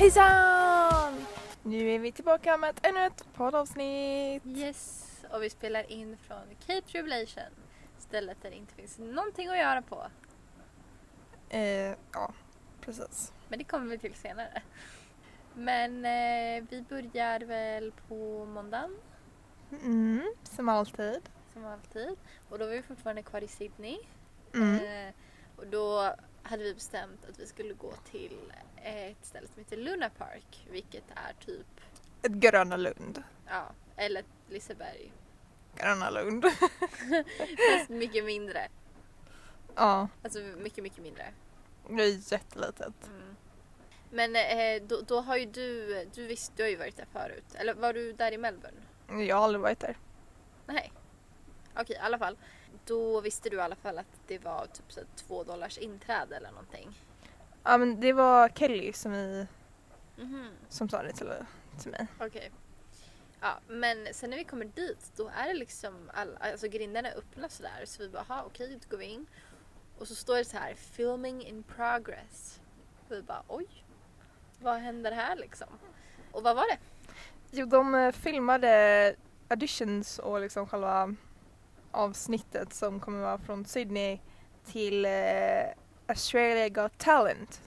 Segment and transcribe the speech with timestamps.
[0.00, 1.26] Hejsan!
[1.62, 4.46] Nu är vi tillbaka med ett, ännu ett poddavsnitt.
[4.46, 7.52] Yes, och vi spelar in från Cape Tribulation.
[7.98, 10.06] Stället där det inte finns någonting att göra på.
[11.48, 12.32] Eh, ja,
[12.80, 13.32] precis.
[13.48, 14.62] Men det kommer vi till senare.
[15.54, 18.96] Men eh, vi börjar väl på måndagen
[19.70, 21.20] Mm, som alltid.
[21.52, 22.16] som alltid.
[22.48, 23.98] Och då var vi fortfarande kvar i Sydney.
[24.54, 25.08] Mm.
[25.08, 25.14] Eh,
[25.56, 28.52] och då hade vi bestämt att vi skulle gå till
[28.82, 30.66] ett ställe som heter Luna Park.
[30.70, 31.66] Vilket är typ,
[32.22, 33.22] Ett Gröna Lund.
[33.48, 33.64] ja,
[33.96, 35.12] eller Liseberg.
[35.76, 36.44] Gröna Lund.
[37.72, 38.68] Fast mycket mindre.
[39.74, 41.32] ja, Alltså mycket, mycket mindre.
[41.88, 43.06] det är jättelitet.
[43.06, 43.36] Mm.
[44.12, 47.54] Men eh, då, då har ju du, du visst, du har ju varit där förut.
[47.54, 48.80] Eller var du där i Melbourne?
[49.26, 49.96] Jag har aldrig varit där.
[50.66, 50.92] Nej.
[51.76, 52.38] Okej, i alla fall.
[52.84, 56.50] Då visste du i alla fall att det var typ så två dollars inträde eller
[56.50, 56.94] någonting.
[57.64, 59.46] Ja men det var Kelly som, vi,
[60.16, 60.50] Mhm.
[60.68, 61.32] som sa det till,
[61.82, 62.06] till mig.
[62.20, 62.50] Okej.
[63.40, 67.18] Ja, men sen när vi kommer dit då är det liksom, all, alltså grindarna är
[67.18, 69.26] öppna sådär så vi bara, aha, okej, då går vi in.
[69.98, 72.60] Och så står det så här, filming in progress.
[73.08, 73.66] Och vi bara, oj,
[74.60, 75.68] vad händer här liksom?
[76.32, 76.78] Och vad var det?
[77.50, 79.14] Jo, de eh, filmade
[79.48, 81.14] auditions och liksom själva
[81.90, 84.18] avsnittet som kommer vara från Sydney
[84.64, 85.10] till eh,
[86.10, 87.62] Australia Got Talent.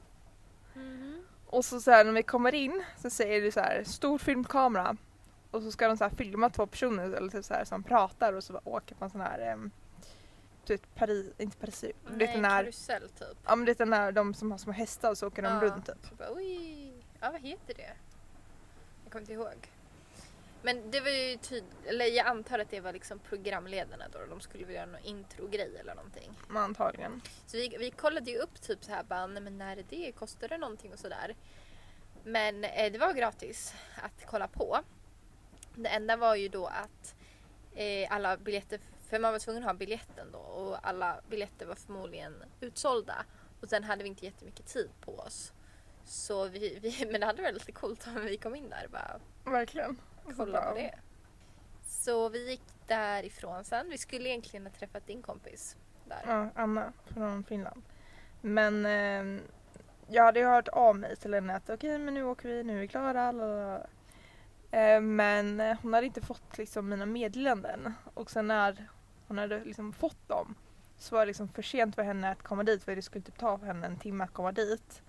[0.73, 1.23] Mhm.
[1.45, 4.97] Och så, så här, när vi kommer in så säger det så här stor filmkamera
[5.51, 8.33] och så ska de så här filma två personer eller typ så här, som pratar
[8.33, 9.71] och så åker en sån här um,
[10.65, 13.37] du vet Paris, inte Paris, du vet den här, karusell typ.
[13.45, 15.53] ja men du vet den där de som har små hästar och så åker de
[15.53, 15.61] Ja.
[15.61, 15.95] runt typ.
[16.09, 17.91] Så bara, oj, ja vad heter det?
[19.03, 19.69] Jag kommer inte ihåg.
[20.65, 24.19] Men det var ju tydligt, eller jag antar att det var liksom programledarna då.
[24.29, 26.39] De skulle väl göra någon introgrej eller någonting.
[26.47, 27.21] Men Antagligen.
[27.45, 30.11] Så vi, vi kollade ju upp typ så här bara, nej men när är det?
[30.11, 31.35] Kostar det någonting och sådär?
[32.23, 34.79] Men eh, det var gratis att kolla på.
[35.75, 37.15] Det enda var ju då att
[37.75, 38.79] eh, alla biljetter,
[39.09, 43.25] för man var tvungen att ha biljetten då och alla biljetter var förmodligen utsålda.
[43.61, 45.53] Och sen hade vi inte jättemycket tid på oss.
[46.05, 49.19] Så vi, vi men det hade varit lite coolt om vi kom in där bara
[49.43, 49.97] Verkligen.
[50.37, 50.95] Kolla bara, på det.
[51.85, 53.89] Så vi gick därifrån sen.
[53.89, 56.21] Vi skulle egentligen ha träffat din kompis där.
[56.27, 57.81] Ja, Anna från Finland.
[58.41, 59.41] Men eh,
[60.07, 62.75] jag hade ju hört av mig till henne att okej men nu åker vi, nu
[62.75, 63.31] är vi klara.
[63.31, 63.87] lalala.
[64.71, 68.89] Eh, men eh, hon hade inte fått liksom mina meddelanden och sen när
[69.27, 70.55] hon hade liksom fått dem
[70.97, 73.37] så var det liksom för sent för henne att komma dit för det skulle typ
[73.37, 75.01] ta för henne en timme att komma dit.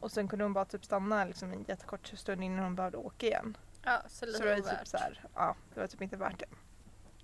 [0.00, 3.26] Och sen kunde hon bara typ stanna liksom en jättekort stund innan hon behövde åka
[3.26, 3.56] igen.
[3.84, 6.38] Ja, så lite Så det var typ så här, ja det var typ inte värt
[6.38, 6.46] det.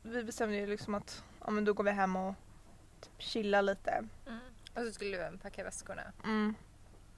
[0.03, 2.35] Vi bestämde ju liksom att ja men då går vi hem och
[3.01, 3.91] typ chilla lite.
[4.27, 4.39] Mm.
[4.75, 6.03] Och så skulle du även packa väskorna.
[6.25, 6.55] Mm.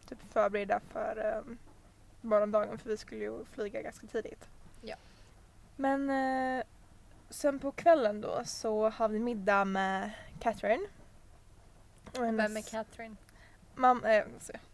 [0.08, 1.58] Typ förbereda för um,
[2.20, 4.48] morgondagen för vi skulle ju flyga ganska tidigt.
[4.82, 4.96] Ja.
[5.76, 6.64] Men eh,
[7.30, 10.86] sen på kvällen då så har vi middag med Catherine.
[12.12, 13.16] Vem är Catherine?
[13.74, 14.62] mam- eh, vad säger jag?
[14.62, 14.69] Ja.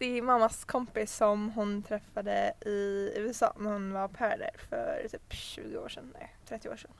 [0.00, 5.08] Det är mammas kompis som hon träffade i USA när hon var på där för
[5.08, 6.14] typ 20 år sedan.
[6.18, 6.90] Nej, 30 år sedan.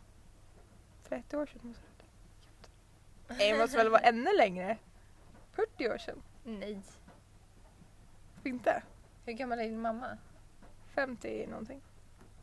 [1.08, 3.34] 30 år sedan måste det.
[3.34, 4.76] Nej, det måste väl vara ännu längre?
[5.52, 6.22] 40 år sedan?
[6.44, 6.80] Nej.
[8.44, 8.82] Inte?
[9.24, 10.18] Hur gammal är din mamma?
[10.94, 11.82] 50 någonting.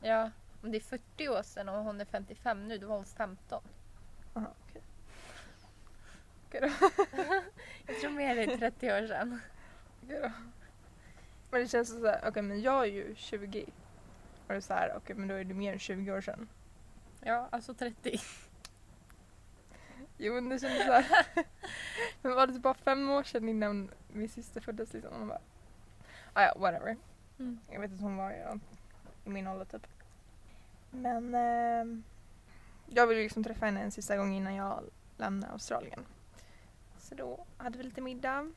[0.01, 0.31] Ja,
[0.63, 3.63] om det är 40 år sedan och hon är 55 nu, då var hon 15.
[4.33, 4.81] Aha, okej.
[6.47, 6.87] Okej då.
[7.87, 9.39] Jag tror mer det är 30 år sedan.
[10.07, 10.31] Då.
[11.51, 13.63] Men det känns så här, okej men jag är ju 20.
[14.47, 16.49] Och det är så här, okej men då är det mer än 20 år sedan.
[17.21, 18.19] Ja, alltså 30.
[20.17, 21.05] Jo men det kändes så här.
[22.21, 25.13] men var det typ bara fem år sedan innan min syster föddes liksom?
[25.13, 25.41] Och hon bara,
[26.33, 26.97] ah, ja whatever.
[27.39, 27.59] Mm.
[27.71, 28.57] Jag vet att hon var ja,
[29.25, 29.87] i min ålder typ.
[30.91, 32.03] Men eh,
[32.85, 34.83] jag ville liksom träffa henne en sista gång innan jag
[35.17, 36.05] lämnar Australien.
[36.97, 38.51] Så då hade vi lite middag.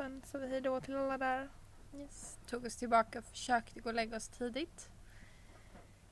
[0.00, 1.48] Sen sa vi hej då till alla där.
[1.94, 2.38] Yes.
[2.46, 4.90] Tog oss tillbaka och försökte gå och lägga oss tidigt.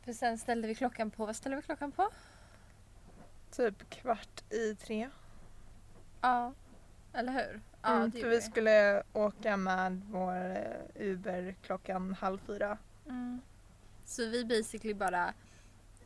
[0.05, 2.11] För sen ställde vi klockan på, vad ställde vi klockan på?
[3.51, 5.11] Typ kvart i tre.
[6.21, 6.53] Ja.
[7.13, 7.61] Eller hur?
[7.83, 12.79] Ja, mm, det för vi skulle åka med vår eh, Uber klockan halv fyra.
[13.07, 13.41] Mm.
[14.05, 15.35] Så vi basically bara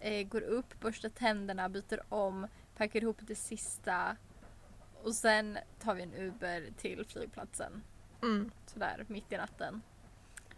[0.01, 2.47] eh, går upp, borstar tänderna, byter om,
[2.77, 4.17] packar ihop det sista
[5.03, 7.83] och sen tar vi en Uber till flygplatsen.
[8.23, 8.51] Mm.
[8.67, 9.83] Sådär mitt i natten.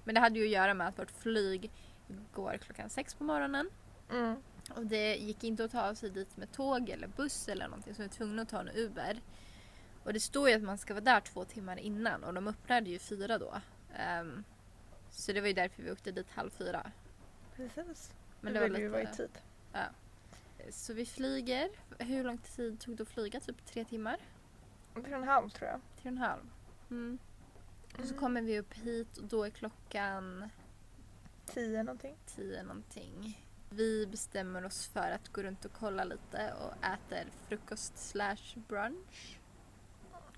[0.05, 1.71] Men det hade ju att göra med att vårt flyg
[2.35, 3.71] går klockan sex på morgonen.
[4.11, 4.37] Mm.
[4.77, 8.03] Och det gick inte att ta sig dit med tåg eller buss eller någonting så
[8.03, 9.21] vi var tvungna att ta en Uber.
[10.05, 12.91] Och det står ju att man ska vara där två timmar innan och de öppnade
[12.91, 13.55] ju fyra då.
[13.97, 14.45] Ehm,
[15.11, 16.91] Så det var ju därför vi åkte dit halv fyra.
[17.57, 18.13] Precis.
[18.41, 18.89] Men det det var lite...
[18.89, 19.39] vara i tid.
[20.71, 21.71] Så vi flyger.
[21.99, 23.41] Hur lång tid tog det att flyga?
[23.41, 24.17] Typ tre timmar?
[24.95, 25.81] Tre och en halv tror jag.
[25.81, 26.51] Tre och en halv.
[26.91, 27.19] Mm.
[27.93, 28.19] Och så Mm.
[28.19, 30.51] kommer vi upp hit och då är klockan
[31.47, 32.17] Tio någonting.
[32.27, 33.41] tio någonting.
[33.71, 39.39] Vi bestämmer oss för att gå runt och kolla lite och äter frukost slash brunch.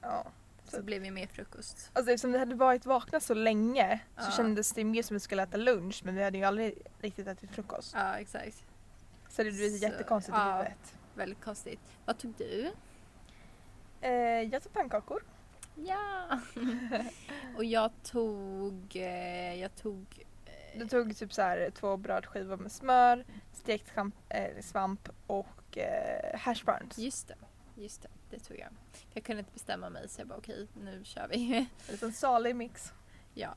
[0.00, 0.26] Ja.
[0.64, 1.90] Så Så- blev vi med frukost.
[1.92, 4.30] Alltså eftersom vi hade varit vakna så länge så Ja.
[4.30, 7.26] kändes det mer som att vi skulle äta lunch men vi hade ju aldrig riktigt
[7.26, 7.92] ätit frukost.
[7.94, 8.64] Ja, exakt.
[9.28, 10.50] Så det blev Så- jättekonstigt ja.
[10.54, 10.94] i huvudet.
[11.14, 11.80] Väldigt konstigt.
[12.04, 12.70] Vad tog du?
[14.06, 15.22] Eh, jag tog pannkakor.
[15.74, 16.40] Ja!
[17.56, 18.96] och jag tog...
[18.96, 20.06] Eh, jag tog...
[20.46, 23.92] Eh, Du tog typ så här två brödskivor med smör, stekt
[24.60, 26.98] svamp och eh, hash browns.
[26.98, 27.34] just det.
[27.74, 28.68] Just det, det tog jag.
[29.14, 31.56] Jag kunde inte bestämma mig så jag bara okej, nu kör vi.
[31.56, 32.92] En liten salig mix.
[33.34, 33.54] ja.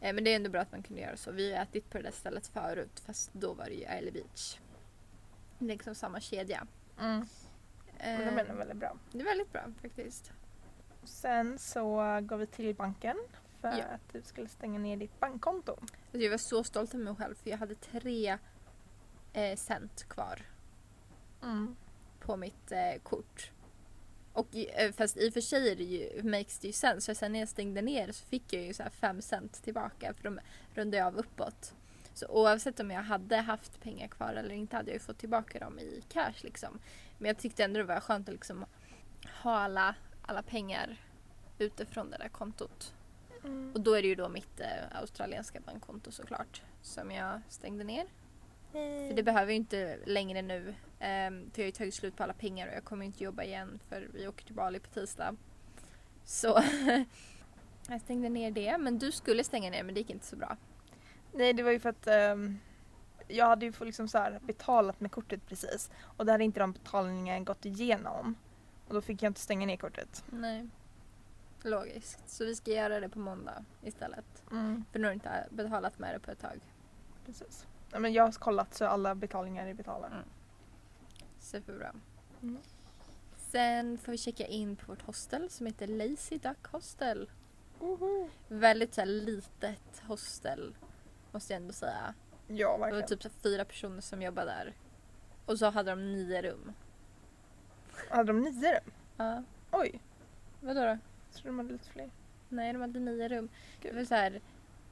[0.00, 1.30] Men det är ändå bra att man kunde göra så.
[1.30, 4.58] Vi har ätit på det där stället förut fast då var det ju Isle Beach.
[5.58, 6.66] Liksom samma kedja.
[7.00, 7.26] Mm.
[8.02, 8.96] Men de är Eh, nog väldigt bra.
[9.12, 10.32] det är väldigt bra faktiskt.
[11.04, 13.16] Sen så går vi till banken
[13.60, 13.84] för Ja.
[13.84, 15.72] att du skulle stänga ner ditt bankkonto.
[15.80, 18.38] Alltså jag var så stolt över mig själv för jag hade tre
[19.32, 20.40] eh, cent kvar
[21.42, 21.76] Mm.
[22.20, 23.50] på mitt eh, kort.
[24.32, 27.06] Och eh, fast i och för sig är det ju, makes det ju sense.
[27.06, 30.14] För sen när jag stängde ner så fick jag ju så här fem cent tillbaka
[30.14, 30.40] för de
[30.74, 31.74] rundade jag av uppåt.
[32.14, 35.58] Så oavsett om jag hade haft pengar kvar eller inte hade jag ju fått tillbaka
[35.58, 36.78] dem i cash liksom.
[37.22, 38.64] Men jag tyckte ändå det var skönt att liksom
[39.42, 40.96] ha alla, alla pengar
[41.58, 42.94] utifrån det där kontot.
[43.44, 43.72] Mm.
[43.74, 48.06] Och då är det ju då mitt eh, australienska bankkonto såklart som jag stängde ner.
[48.72, 50.74] För det behöver jag inte längre nu.
[51.00, 53.42] ehm, för jag har ju tagit slut på alla pengar och jag kommer inte jobba
[53.42, 55.36] igen för vi åker till Bali på tisdag.
[56.24, 56.62] Så
[57.88, 58.78] jag stängde ner det.
[58.78, 60.56] Men du skulle stänga ner men det gick inte så bra.
[61.32, 62.58] Nej det var ju för att ehm,
[63.28, 66.60] jag hade ju fått liksom så här betalat med kortet precis och där hade inte
[66.60, 68.34] de betalningen gått igenom.
[68.88, 70.24] Och då fick jag inte stänga ner kortet.
[70.30, 70.68] Nej.
[71.62, 72.22] Logiskt.
[72.26, 74.42] Så vi ska göra det på måndag istället.
[74.50, 74.84] Mm.
[74.92, 76.60] För nu har du inte betalat med det på ett tag.
[77.26, 77.66] Precis.
[77.92, 80.14] Ja, men jag har kollat så alla betalningar är betalade.
[80.14, 80.28] Mm.
[81.38, 81.94] Superbra.
[82.42, 82.58] Mm.
[83.36, 87.30] Sen får vi checka in på vårt hostel som heter Lazy Duck Hostel.
[87.78, 88.28] Woho!
[88.48, 90.74] Väldigt så litet hostel
[91.32, 92.14] måste jag ändå säga.
[92.56, 93.08] Ja Det var verkligen.
[93.08, 94.74] typ så fyra personer som jobbade där.
[95.46, 96.72] Och så hade de nio rum.
[98.10, 98.92] Hade de nio rum?
[99.16, 99.42] Ja.
[99.70, 100.00] Oj,
[100.60, 100.98] Vadå då?
[101.30, 102.10] så de hade lite fler.
[102.48, 103.48] Nej, de hade nio rum.
[103.82, 103.96] Det Gud.
[103.96, 104.40] var så här...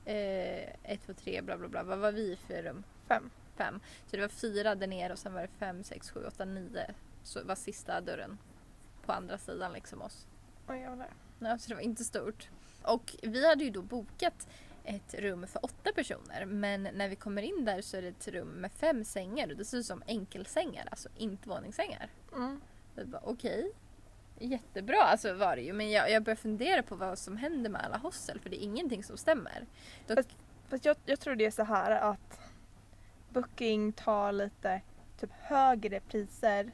[0.05, 1.83] Eh, ett, två, tre, bla bla bla.
[1.83, 2.83] Vad var vi för rum?
[3.09, 3.31] Fem.
[3.57, 3.81] Fem.
[4.07, 6.95] Så det var fyra där nere och sen var det fem, sex, sju, åtta, nio.
[7.23, 8.39] Så var sista dörren
[9.07, 10.27] på andra sidan liksom oss.
[10.69, 11.09] Oj jävlar.
[11.39, 12.49] Ja, så det var inte stort.
[12.83, 14.49] Och vi hade ju då bokat
[14.96, 18.28] ett rum för åtta personer men när vi kommer in där så är det ett
[18.28, 22.08] rum med fem sängar och det ser ut som enkelsängar, alltså inte våningssängar.
[22.37, 22.60] Mm.
[23.22, 23.72] Okej,
[24.38, 27.84] jättebra alltså var det ju men jag, jag börjar fundera på vad som händer med
[27.84, 29.66] alla hostel för det är ingenting som stämmer.
[30.06, 30.37] Dock, Fast-
[30.68, 32.40] Fast jag, jag tror det är så här att
[33.28, 34.80] Booking tar lite
[35.20, 36.70] typ högre priser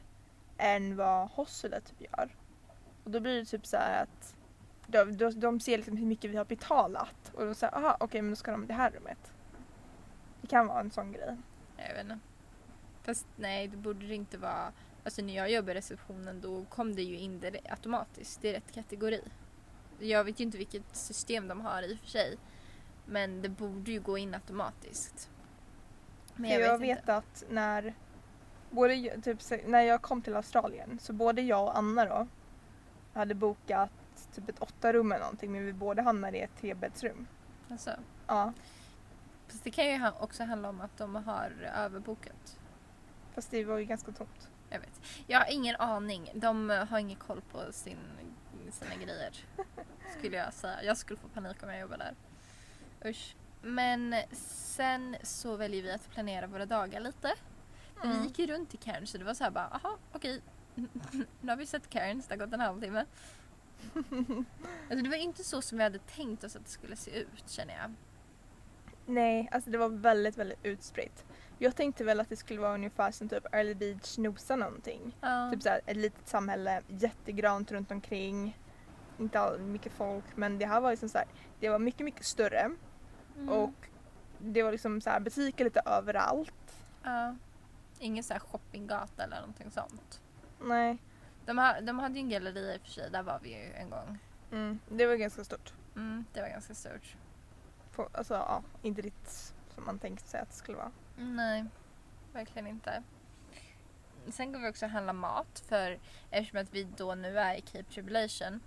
[0.59, 2.35] än vad hostelet typ gör.
[3.05, 4.36] Och då blir det typ så här att
[4.87, 8.23] de, de, de ser liksom hur mycket vi har betalat och då säger aha okej
[8.23, 9.33] men då ska de i det här rummet.
[10.41, 11.37] Det kan vara en sån grej.
[11.77, 12.19] jag vet inte.
[13.03, 14.73] Fast nej, det borde det inte vara.
[15.05, 18.43] Alltså när jag jobbade i receptionen då kom det ju in det automatiskt.
[18.43, 19.21] Det är rätt kategori.
[19.99, 22.37] Jag vet ju inte vilket system de har i och för sig.
[23.07, 25.31] Men det borde ju gå in automatiskt.
[26.35, 27.95] Men jag, jag, vet, vet att när,
[28.71, 32.27] både, typ, när jag kom till Australien så både jag och Anna då
[33.13, 33.91] hade bokat
[34.35, 37.27] typ ett åtta rum eller någonting men vi båda hamnade i ett trebäddsrum.
[37.71, 37.91] Alltså,
[38.27, 38.53] Ja,
[39.49, 42.59] fast det kan ju också handla om att de har överbokat.
[43.35, 44.49] fast det var ju ganska tomt.
[44.71, 45.01] Jag vet.
[45.27, 46.31] Jag har ingen aning.
[46.35, 47.99] De har ingen koll på sin,
[48.71, 49.33] sina grejer.
[50.19, 50.83] Skulle jag säga.
[50.83, 52.05] Jag skulle få panik om jag jobbade
[53.01, 53.11] där.
[53.11, 53.37] Usch.
[53.63, 57.35] Men sen så väljer vi att planera våra dagar lite.
[57.97, 58.25] För Vi Mm.
[58.25, 60.41] gick ju runt i Cairns så det var så här bara, aha okej.
[61.41, 63.05] nu har vi sett Cairns, det har gått en halvtimme.
[64.91, 67.49] alltså det var inte så som vi hade tänkt oss att det skulle se ut
[67.49, 67.95] känner jag.
[69.07, 71.25] Nej, alltså det var väldigt, väldigt utspritt.
[71.59, 75.17] Jag tänkte väl att det skulle vara ungefär som typ Early Beach Nosa någonting.
[75.21, 75.51] Ja.
[75.53, 78.59] Typ såhär ett litet samhälle, jättegrant runt omkring.
[79.19, 81.27] Inte all, mycket folk men det här var liksom såhär,
[81.61, 82.71] det var mycket, mycket större
[83.37, 83.49] Mm.
[83.49, 83.89] och
[84.39, 86.77] det var liksom såhär butiker lite överallt.
[87.03, 87.37] Ja.
[87.99, 90.21] Ingen så här shoppinggata eller någonting sånt.
[90.61, 90.99] Nej,
[91.47, 93.73] De, ha, de hade ju en galleria i och för sig, där var vi ju
[93.73, 94.19] en gång.
[94.53, 95.73] mm, det var ganska stort.
[95.97, 97.17] Mm, det var ganska stort.
[97.95, 100.93] på, alltså ja, inte riktigt som man tänkte sig att det skulle vara.
[101.17, 101.65] Nej,
[102.33, 103.03] verkligen inte.
[104.29, 105.99] Sen går vi också handla mat för
[106.31, 108.61] eftersom att vi då nu är i Cape Tribulation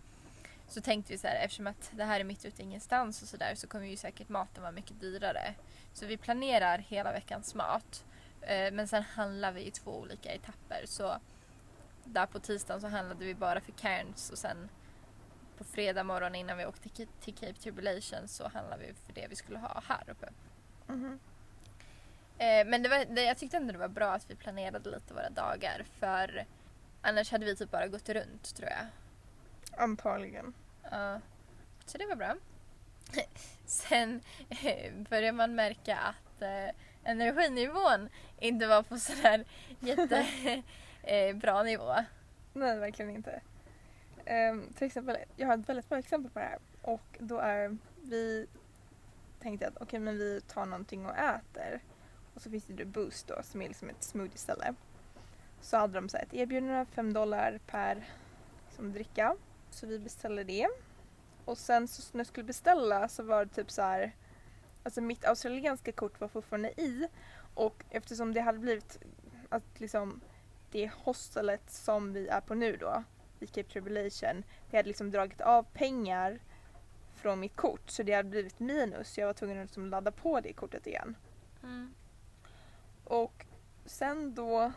[0.67, 3.27] så tänkte vi så här eftersom att det här är mitt ute i ingenstans och
[3.27, 5.53] sådär så kommer ju säkert maten vara mycket dyrare.
[5.93, 8.05] Så vi planerar hela veckans mat
[8.41, 10.83] eh, men sen handlar vi i två olika etapper.
[10.85, 11.17] Så
[12.13, 14.69] där på tisdagen så handlade vi bara för Cairns och sen
[15.57, 19.35] på fredag morgon innan vi åkte till- Cape Tribulation så handlade vi för det vi
[19.35, 20.29] skulle ha här uppe.
[20.87, 21.19] Mhm.
[22.37, 25.13] Eh, men det var, det, jag tyckte ändå det var bra att vi planerade lite
[25.13, 26.45] våra dagar för
[27.01, 28.85] annars hade vi typ bara gått runt tror jag.
[29.83, 30.53] Antagligen.
[30.91, 31.19] Ja.
[31.85, 32.35] så det var bra.
[33.65, 39.45] Sen eh, börjar man märka att eh, energinivån inte var på sådär
[39.79, 40.25] jätte
[41.03, 41.95] eh, bra nivå.
[42.53, 43.41] Nej, verkligen inte.
[44.51, 46.59] Um, till exempel, jag har ett väldigt bra exempel på det här.
[46.81, 48.47] Och då är vi
[49.39, 51.83] tänkte att okej men vi tar någonting och äter.
[52.33, 54.73] Och så finns det ju Boost då som är liksom ett smoothie-ställe.
[55.61, 58.09] Så hade de så här ett erbjudande, 5 dollar per
[58.75, 59.35] som dricka.
[59.69, 60.67] Så vi beställde det.
[61.45, 64.15] Och sen så när jag skulle beställa så var det typ så här.
[64.83, 67.07] Alltså mitt australienska kort var fortfarande i.
[67.53, 68.99] Och eftersom det hade blivit
[69.49, 70.21] att liksom
[70.71, 73.03] det hostelet som vi är på nu då,
[73.39, 76.39] i Cape Tribulation, det hade liksom dragit av pengar
[77.15, 79.17] från mitt kort så det hade blivit minus.
[79.17, 81.15] Jag var tvungen att liksom ladda på det kortet igen.
[81.63, 81.93] Mm.
[83.03, 83.45] Och
[83.85, 84.71] sen då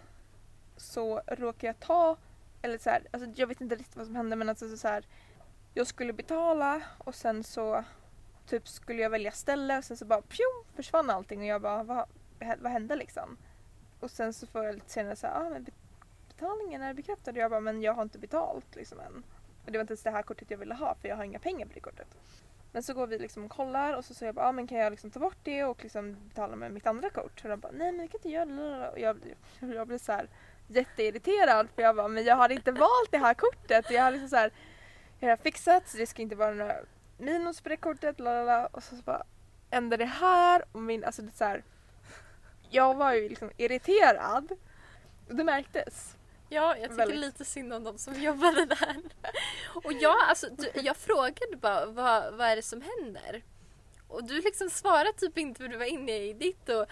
[0.76, 2.16] så råkade jag ta,
[2.62, 5.06] eller så här, alltså jag vet inte riktigt vad som hände men alltså så här,
[5.74, 7.84] jag skulle betala och sen så
[8.46, 10.44] typ skulle jag välja ställe och sen så bara pju,
[10.74, 12.08] försvann allting och jag bara vad,
[12.58, 13.36] vad hände liksom?
[14.00, 15.66] Och sen så får jag lite senare säga ah, men
[16.42, 19.24] betalningen är bekräftad och jag bara men jag har inte betalt liksom än.
[19.64, 21.38] Och det var inte ens det här kortet jag ville ha för jag har inga
[21.38, 22.06] pengar på det kortet.
[22.72, 24.78] Men så går vi liksom och kollar och så säger jag bara, ah, men kan
[24.78, 27.40] jag liksom ta bort det och liksom betala med mitt andra kort?
[27.44, 28.90] Och de bara, nej men vi kan inte göra det.
[28.90, 29.36] Och jag, blir-
[29.74, 30.28] jag blir så här
[30.68, 33.90] jätteirriterad för jag bara, men jag har inte valt det här kortet.
[33.90, 34.52] Jag har liksom så här,
[35.20, 36.76] jag har fixat så det ska inte vara några
[37.18, 38.20] minus på det kortet.
[38.20, 38.66] Lalala.
[38.66, 39.22] Och så, så bara
[39.70, 41.62] ändrar det här och min, alltså det är så här,
[42.70, 44.52] jag var ju liksom irriterad.
[45.28, 46.16] Och det märktes.
[46.52, 47.20] Ja, jag tycker Väldigt.
[47.20, 48.96] lite synd om de som jobbade där.
[49.74, 53.42] Och jag, alltså, du, jag frågade bara vad, vad är det som händer?
[54.08, 56.86] Och du liksom svarade typ inte för du var inne i ditt och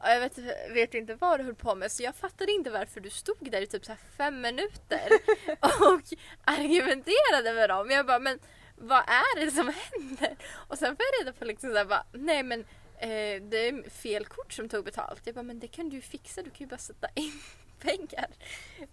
[0.00, 0.38] ja, jag vet,
[0.70, 3.62] vet inte vad du höll på med så jag fattade inte varför du stod där
[3.62, 5.08] i typ så fem minuter
[5.60, 6.02] och
[6.44, 7.90] argumenterade med dem.
[7.90, 8.38] Jag bara men
[8.76, 10.36] vad är det som händer?
[10.68, 12.60] Och sen får jag reda på liksom så här, bara, nej men
[12.98, 15.22] eh, det är fel kort som tog betalt.
[15.24, 17.40] Jag bara men det kan du fixa, du kan ju bara sätta in
[17.78, 18.26] pengar.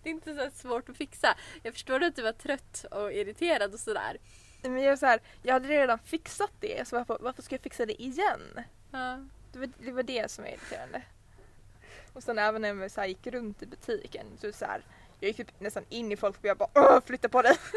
[0.03, 1.37] Det är inte så svårt att fixa.
[1.63, 4.17] Jag förstår att du var trött och irriterad och sådär.
[4.61, 7.85] Men jag, så här, jag hade redan fixat det så varför, varför ska jag fixa
[7.85, 8.61] det igen?
[8.91, 9.25] Ja.
[9.53, 11.01] Det var det, var det som var irriterande.
[12.13, 14.81] Och sen även när vi så här gick runt i butiken så, så här,
[15.19, 17.57] jag gick typ nästan in i folk och jag bara Åh, flytta på dig!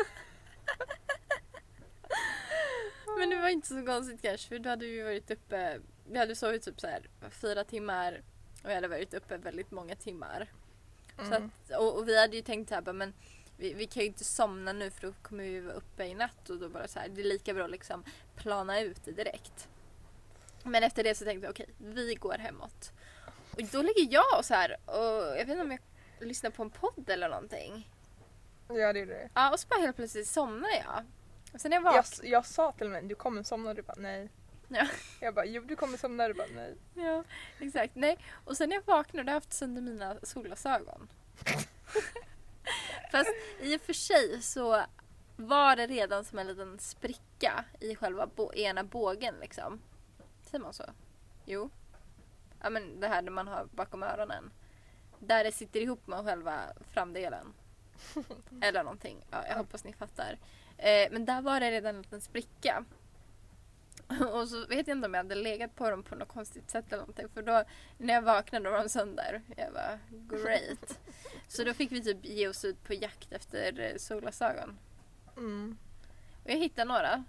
[3.18, 5.78] Men det var inte så konstigt kanske för då hade vi varit uppe,
[6.10, 8.22] vi hade sovit typ så här fyra timmar
[8.64, 10.48] och jag hade varit uppe väldigt många timmar.
[11.26, 11.32] Mm.
[11.68, 13.14] att, och, och vi hade ju tänkt här bara, men
[13.56, 16.50] vi, vi kan ju inte somna nu för då kommer vi vara uppe i natt
[16.50, 18.04] och då bara så här, det är lika bra att liksom
[18.36, 19.68] plana ut det direkt.
[20.62, 22.92] Men efter det så tänkte jag okej, vi går hemåt.
[23.52, 24.96] Och då ligger jag och så här och
[25.26, 25.80] jag vet inte om jag
[26.28, 27.90] lyssnar på en podd eller någonting.
[28.68, 29.28] Ja det gjorde det.
[29.34, 31.04] Ja och så bara helt plötsligt somnar jag.
[31.52, 32.28] Och sen jag Jag, vaknade.
[32.28, 34.28] jag sa till mig du kommer somna och du bara nej.
[34.68, 34.86] Ja.
[35.20, 36.74] Jag bara jo du kommer somna du bara nej.
[36.94, 37.24] Ja,
[37.60, 37.94] exakt.
[37.94, 38.18] Nej.
[38.44, 41.08] Och sen när jag vaknade har jag haft sönder mina solglasögon.
[43.12, 44.82] Fast i och för sig så
[45.36, 49.80] var det redan som en liten spricka i själva bo- ena bågen liksom.
[50.42, 50.84] Säger man så?
[51.44, 51.70] Jo.
[52.62, 54.50] Ja men det här man har bakom öronen.
[55.18, 56.60] Där det sitter ihop med själva
[56.92, 57.54] framdelen.
[58.62, 59.24] Eller någonting.
[59.30, 60.38] Ja, jag hoppas ni fattar.
[60.78, 62.84] Eh, men där var det redan en liten spricka.
[64.32, 66.84] Och så vet jag inte om jag hade legat på dem på något konstigt sätt
[66.88, 67.28] eller någonting.
[67.28, 67.64] För då
[67.98, 69.42] när jag vaknade var de sönder.
[69.56, 69.98] Jag bara
[70.38, 70.98] great.
[71.48, 74.78] Så då fick vi typ ge oss ut på jakt efter eh, solglasögon.
[75.36, 75.76] Mm.
[76.44, 77.24] Och jag hittade några.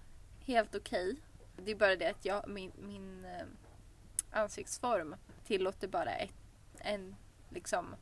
[0.46, 1.16] Helt okej.
[1.58, 3.46] Det är bara det att jag, min, min eh,
[4.32, 6.34] ansiktsform tillåter bara ett,
[6.78, 7.16] en
[7.50, 7.96] liksom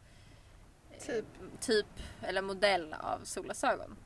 [0.91, 1.25] eh, Typ.
[1.59, 1.87] typ
[2.21, 3.97] eller modell av solglasögon.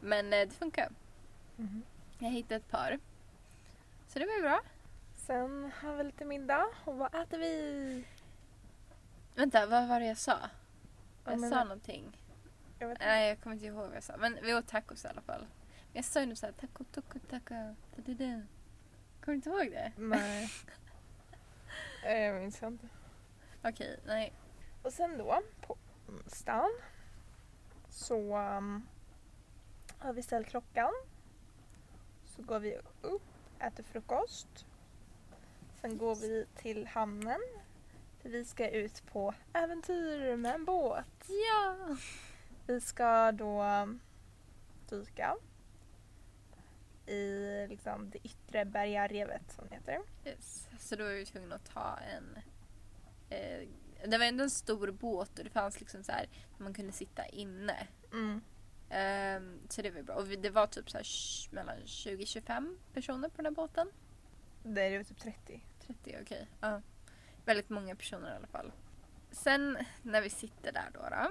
[0.00, 0.92] Men det funkar.
[1.56, 1.82] Mhm.
[2.18, 2.98] Jag hittade ett par.
[4.12, 4.60] Så det var ju bra.
[5.14, 8.04] Sen har vi lite middag och vad äter vi?
[9.34, 10.38] Vänta, vad var det jag sa?
[11.24, 12.18] Jag Ja, men- sa någonting.
[12.78, 13.06] Jag vet inte.
[13.06, 14.16] Nej, jag kommer inte ihåg vad jag sa.
[14.16, 15.40] Men vi åt tacos i alla fall.
[15.40, 17.54] Men jag sa ju nu såhär taco, taco, taco.
[17.54, 18.42] da, da, da.
[19.20, 19.92] Kommer du inte ihåg det?
[20.02, 20.50] Nej.
[22.04, 22.88] Jag minns inte.
[23.64, 24.32] Okej, nej.
[24.82, 25.76] Och sen då på
[26.08, 26.70] onsdagen
[27.88, 28.86] så um,
[29.98, 30.92] har vi ställt klockan.
[32.24, 33.22] Så går vi upp,
[33.62, 34.66] äter frukost.
[35.80, 37.40] Sen går vi till hamnen.
[38.22, 41.28] För vi ska ut på äventyr med en båt.
[41.28, 41.96] Ja!
[42.66, 43.64] Vi ska då
[44.88, 45.36] dyka
[47.06, 50.00] i liksom, det yttre bergarevet som det heter.
[50.24, 50.68] Yes.
[50.78, 52.38] Så då var vi tvungna att ta en...
[53.30, 53.68] Eh,
[54.06, 56.28] det var ändå en stor båt och det fanns liksom så här
[56.58, 57.86] man kunde sitta inne.
[58.12, 58.40] Mm.
[58.92, 60.14] Ehm, så det var bra.
[60.14, 61.06] Och vi, det var typ så här
[61.54, 63.90] mellan 20-25 personer på den här båten.
[64.62, 65.64] Det är typ 30.
[65.86, 66.46] 30, okej.
[66.60, 66.82] Ja.
[67.44, 68.72] Väldigt många personer i alla fall.
[69.30, 71.30] Sen när vi sitter där då, då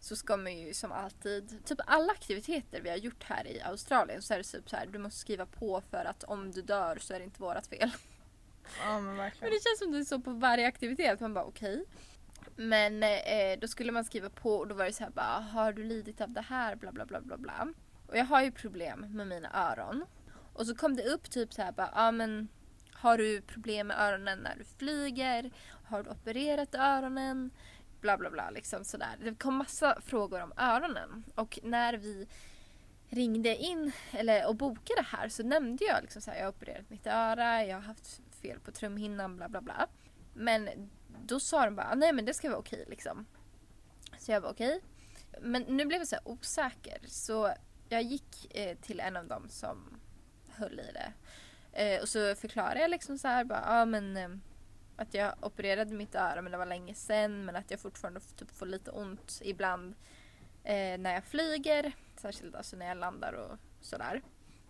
[0.00, 4.22] så ska man ju som alltid, typ alla aktiviteter vi har gjort här i Australien
[4.22, 6.98] så är det typ så här, du måste skriva på för att om du dör
[7.00, 7.90] så är det inte vårat fel.
[8.80, 9.52] Ja men Men verkligen.
[9.54, 11.20] det känns som det är så på varje aktivitet.
[11.20, 11.84] Man bara okej.
[12.56, 15.72] Men eh, då skulle man skriva på och då var det så här bara har
[15.72, 17.68] du lidit av det här bla bla bla bla bla.
[18.06, 20.04] Och jag har ju problem med mina öron.
[20.52, 22.48] Och så kom det upp typ så här bara ja men
[22.92, 25.50] har du problem med öronen när du flyger?
[25.84, 27.50] Har du opererat öronen?
[28.00, 29.16] Bla bla bla liksom sådär.
[29.24, 31.24] Det kom massa frågor om öronen.
[31.34, 32.26] Och när vi
[33.08, 36.90] ringde in eller, och bokade här så nämnde jag liksom så här, jag har opererat
[36.90, 39.86] mitt öra, jag har haft fel på trumhinnan bla bla bla.
[40.34, 40.90] Men
[41.30, 43.26] då sa de bara nej men det ska vara okej liksom.
[44.18, 44.80] Så jag var okej.
[45.40, 47.54] Men nu blev jag så här osäker så
[47.88, 50.00] jag gick eh, till en av dem som
[50.48, 51.12] höll i det.
[51.72, 54.28] Eh, och så förklarade jag liksom så här bara ah, men eh,
[54.96, 58.50] att jag opererade mitt öra men det var länge sedan men att jag fortfarande typ
[58.50, 59.94] får lite ont ibland
[60.64, 61.92] eh, när jag flyger.
[62.16, 64.22] Särskilt alltså när jag landar och sådär.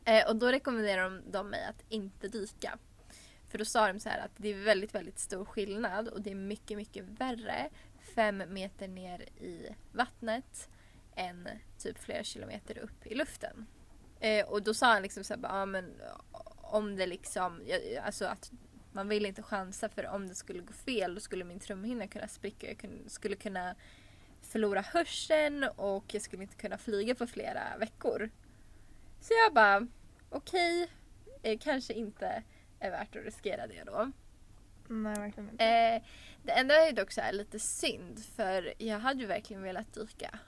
[0.05, 2.79] Eh, och då rekommenderar de, de mig att inte dyka.
[3.50, 6.30] För då sa de så här att det är väldigt, väldigt stor skillnad och det
[6.30, 7.70] är mycket, mycket värre
[8.14, 10.68] fem meter ner i vattnet
[11.16, 13.66] än typ flera kilometer upp i luften.
[14.20, 17.62] Eh, och då sa han liksom så här, ja men eh, om det liksom,
[18.02, 18.52] alltså att
[18.92, 22.28] man vill inte chansa för om det skulle gå fel då skulle min trumhinna kunna
[22.28, 22.66] spricka.
[22.66, 23.74] Jag skulle kunna
[24.42, 28.30] förlora hörseln och jag skulle inte kunna flyga på flera veckor.
[29.20, 29.86] Så jag bara,
[30.30, 30.88] okej,
[31.42, 32.42] eh, kanske inte
[32.81, 34.12] är värt att riskera det då.
[34.88, 35.64] Nej verkligen inte.
[35.64, 36.03] Eh,
[36.43, 40.38] det enda är dock så lite synd för jag hade ju verkligen velat dyka.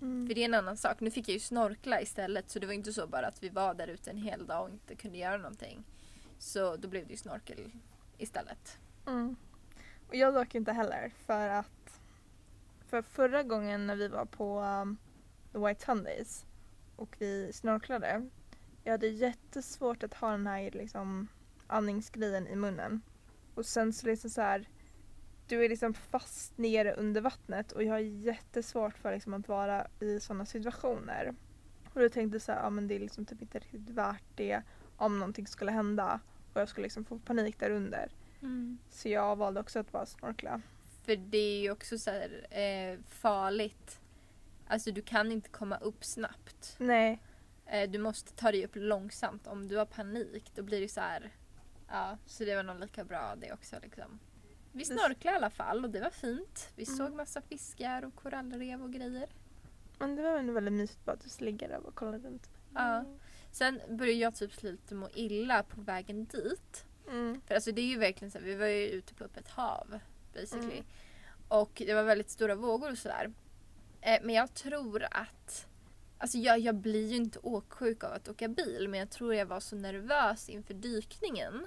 [0.00, 0.26] Mm.
[0.26, 1.00] För det är en annan sak.
[1.00, 3.74] Nu fick jag ju snorkla istället så det var inte så bara att vi var
[3.74, 5.84] där ute en hel dag och inte kunde göra någonting.
[6.38, 7.72] Så då blev det ju snorkel
[8.18, 8.78] istället.
[9.06, 9.36] Mm.
[10.08, 12.00] Och jag dock inte heller för att
[12.88, 14.96] för förra gången när vi var på um,
[15.52, 16.44] The White Sundays
[16.96, 18.28] och vi snorklade
[18.88, 21.28] jag hade jättesvårt att ha den här liksom
[21.68, 23.00] andningsgrejen i munnen.
[23.54, 24.68] Och sen så liksom så här
[25.48, 29.86] du är liksom fast nere under vattnet och jag har jättesvårt för liksom att vara
[30.00, 31.34] i sådana situationer.
[31.94, 34.24] Och då tänkte jag så här, ja men det är liksom typ inte riktigt värt
[34.34, 34.62] det
[34.96, 36.20] om någonting skulle hända
[36.52, 38.10] och jag skulle liksom få panik där under.
[38.90, 40.60] Så jag valde också att bara snorkla.
[41.04, 44.00] För det är ju också så här, eh, farligt.
[44.66, 46.76] Alltså du kan inte komma upp snabbt.
[46.78, 47.22] Nej.
[47.66, 49.46] Eh, du måste ta dig upp långsamt.
[49.46, 51.30] Om du har panik då blir det så här.
[51.88, 54.18] Ja, så det var nog lika bra det också liksom.
[54.72, 56.68] Vi snorklade i alla fall och det var fint.
[56.76, 56.96] Vi Mm.
[56.96, 59.28] såg massa fiskar och korallrev och grejer.
[59.98, 62.50] Men det var ändå väldigt mysigt bara att ligga där och kolla runt.
[62.74, 63.04] Ja.
[63.50, 66.84] Sen började jag typ lite må illa på vägen dit.
[67.08, 67.40] Mm.
[67.46, 69.98] För alltså det är ju verkligen så här, vi var ju ute på öppet hav
[70.34, 70.72] basically.
[70.72, 70.84] Mm.
[71.48, 73.32] Och det var väldigt stora vågor och sådär.
[74.00, 75.64] Eh, men jag tror att
[76.20, 79.46] Alltså jag, jag blir ju inte åksjuk av att åka bil men jag tror jag
[79.46, 81.66] var så nervös inför dykningen.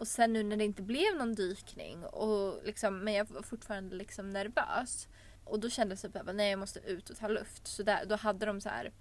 [0.00, 3.96] Och sen nu när det inte blev någon dykning och liksom, men jag var fortfarande
[3.96, 5.08] liksom nervös.
[5.44, 7.66] Och då kändes det typ att nej jag måste ut och ta luft.
[7.66, 8.92] Så där, då hade de så här,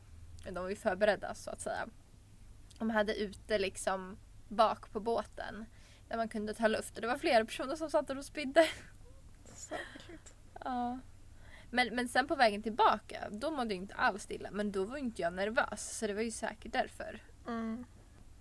[0.44, 1.88] de var ju förberedda så att säga.
[2.80, 5.66] De hade ute liksom bak på båten
[6.08, 8.68] där man kunde ta luft och det var flera personer som satt och spydde.
[10.64, 11.00] Ja.
[11.72, 14.52] Men, men sen på vägen tillbaka, då mådde jag inte alls illa.
[14.52, 17.24] Men då var inte jag nervös, så det var ju säkert därför.
[17.48, 17.86] Mm.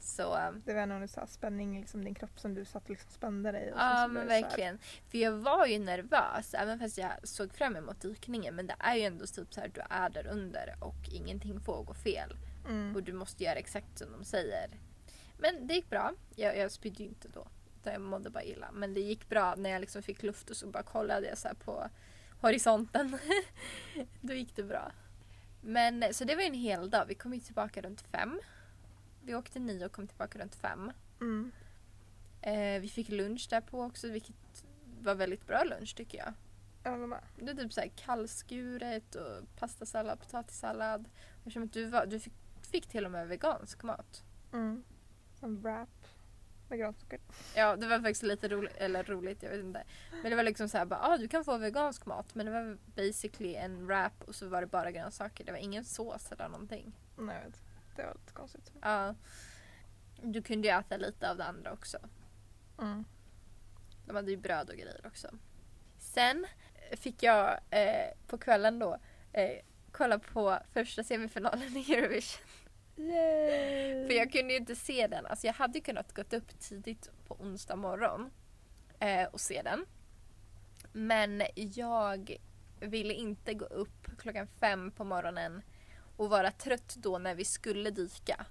[0.09, 3.11] Så äh, Det var så här spänning liksom din kropp som du satt och liksom
[3.11, 3.73] spände dig i.
[3.73, 4.79] och ja, men verkligen.
[5.09, 8.55] För jag var ju nervös, även fast jag såg fram emot dykningen.
[8.55, 11.85] Men det är ju ändå typ så här, du är där under och ingenting får
[11.85, 12.37] gå fel.
[12.69, 12.97] Mm.
[12.97, 14.71] Och du måste göra exakt som de säger.
[15.39, 16.13] Men det gick bra.
[16.37, 17.49] Jag, jag spydde ju inte då.
[17.81, 18.71] Utan jag mådde bara illa.
[18.73, 21.49] Men det gick bra när jag liksom fick luft och så bara kollade jag så
[21.65, 21.89] på
[22.41, 23.19] horisonten.
[24.21, 24.93] då gick det bra.
[25.61, 27.07] Men så det var en hel dag.
[27.09, 28.41] Vi kom ju tillbaka runt fem.
[29.29, 30.93] Vi åkte nio och kom tillbaka runt fem.
[31.21, 31.53] Mm.
[32.43, 34.65] Eh, vi fick lunch där på också vilket
[35.01, 36.33] var väldigt bra lunch tycker jag.
[36.85, 37.21] Jag håller med.
[37.37, 41.09] Det är typ såhär kallskuret och pastasallad, potatissallad.
[41.39, 42.33] Eftersom att du, var, du fick,
[42.71, 44.25] fick till och med vegansk mat.
[44.53, 44.85] Mm.
[45.41, 46.07] Som wrap
[46.69, 47.21] med grönsaker.
[47.55, 49.85] Ja det var faktiskt lite roligt, eller roligt jag vet inte.
[50.23, 52.79] Men det var liksom såhär bara, ah, du kan få vegansk mat men det var
[52.97, 55.45] basically en wrap och så var det bara grönsaker.
[55.45, 56.93] Det var ingen sås eller någonting.
[57.17, 57.68] Nej jag vet.
[57.99, 58.73] Det var lite konstigt.
[58.83, 59.15] Ja.
[60.23, 61.99] Du kunde ju äta lite av det andra också.
[62.79, 63.05] Mm.
[64.07, 65.29] De hade ju bröd och grejer också.
[65.99, 66.47] Sen
[66.93, 68.99] fick jag eh, på kvällen då
[69.33, 69.59] eh,
[69.93, 72.47] kolla på första semifinalen i Eurovision.
[72.97, 74.07] Yay!
[74.07, 75.27] För jag kunde ju inte se den.
[75.27, 78.31] Alltså jag hade kunnat gått upp tidigt på onsdag morgon
[78.99, 79.87] eh, och se den.
[80.93, 82.37] Men jag
[82.81, 85.63] ville inte gå upp klockan fem på morgonen
[86.19, 88.47] och vara trött då när vi skulle dyka.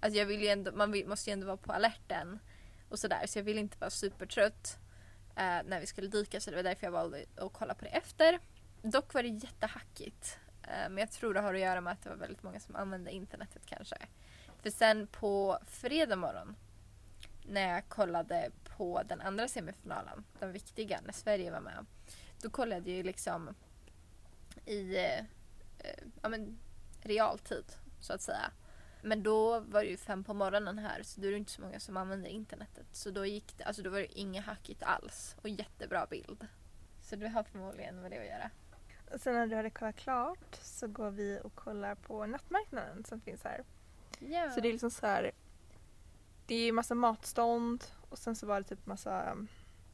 [0.00, 2.38] Alltså jag vill ju ändå, man vill, måste ju ändå vara på alerten
[2.88, 3.26] och sådär.
[3.26, 4.78] Så jag ville inte vara supertrött
[5.36, 7.90] eh, när vi skulle dyka så det var därför jag valde att kolla på det
[7.90, 8.38] efter.
[8.82, 10.38] Dock var det jättehackigt.
[10.62, 12.76] Eh, men jag tror det har att göra med att det var väldigt många som
[12.76, 13.96] använde internetet kanske.
[14.62, 16.56] För sen på fredag morgon
[17.46, 21.86] när jag kollade på den andra semifinalen, den viktiga, när Sverige var med.
[22.42, 23.54] Då kollade jag ju liksom
[24.66, 25.18] i eh,
[25.78, 26.58] eh, ja, men,
[27.02, 28.50] realtid så att säga.
[29.02, 31.62] Men då var det ju fem på morgonen här så då är det inte så
[31.62, 32.86] många som använder internetet.
[32.92, 36.46] Så då gick det, alltså då var det inget hackigt alls och jättebra bild.
[37.02, 38.50] Så det har förmodligen med det att göra.
[39.12, 43.20] Och sen när du hade kollat klart så går vi och kollar på nattmarknaden som
[43.20, 43.64] finns här.
[44.18, 44.50] Ja.
[44.50, 45.32] Så det är liksom så här.
[46.46, 49.36] Det är massa matstånd och sen så var det typ massa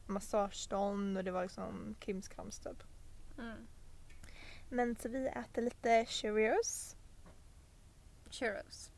[0.05, 2.83] massagestånd och det var liksom krimskrams typ.
[3.37, 3.67] mm.
[4.69, 6.95] Men så vi äter lite Cheerios.
[8.29, 8.91] Churros.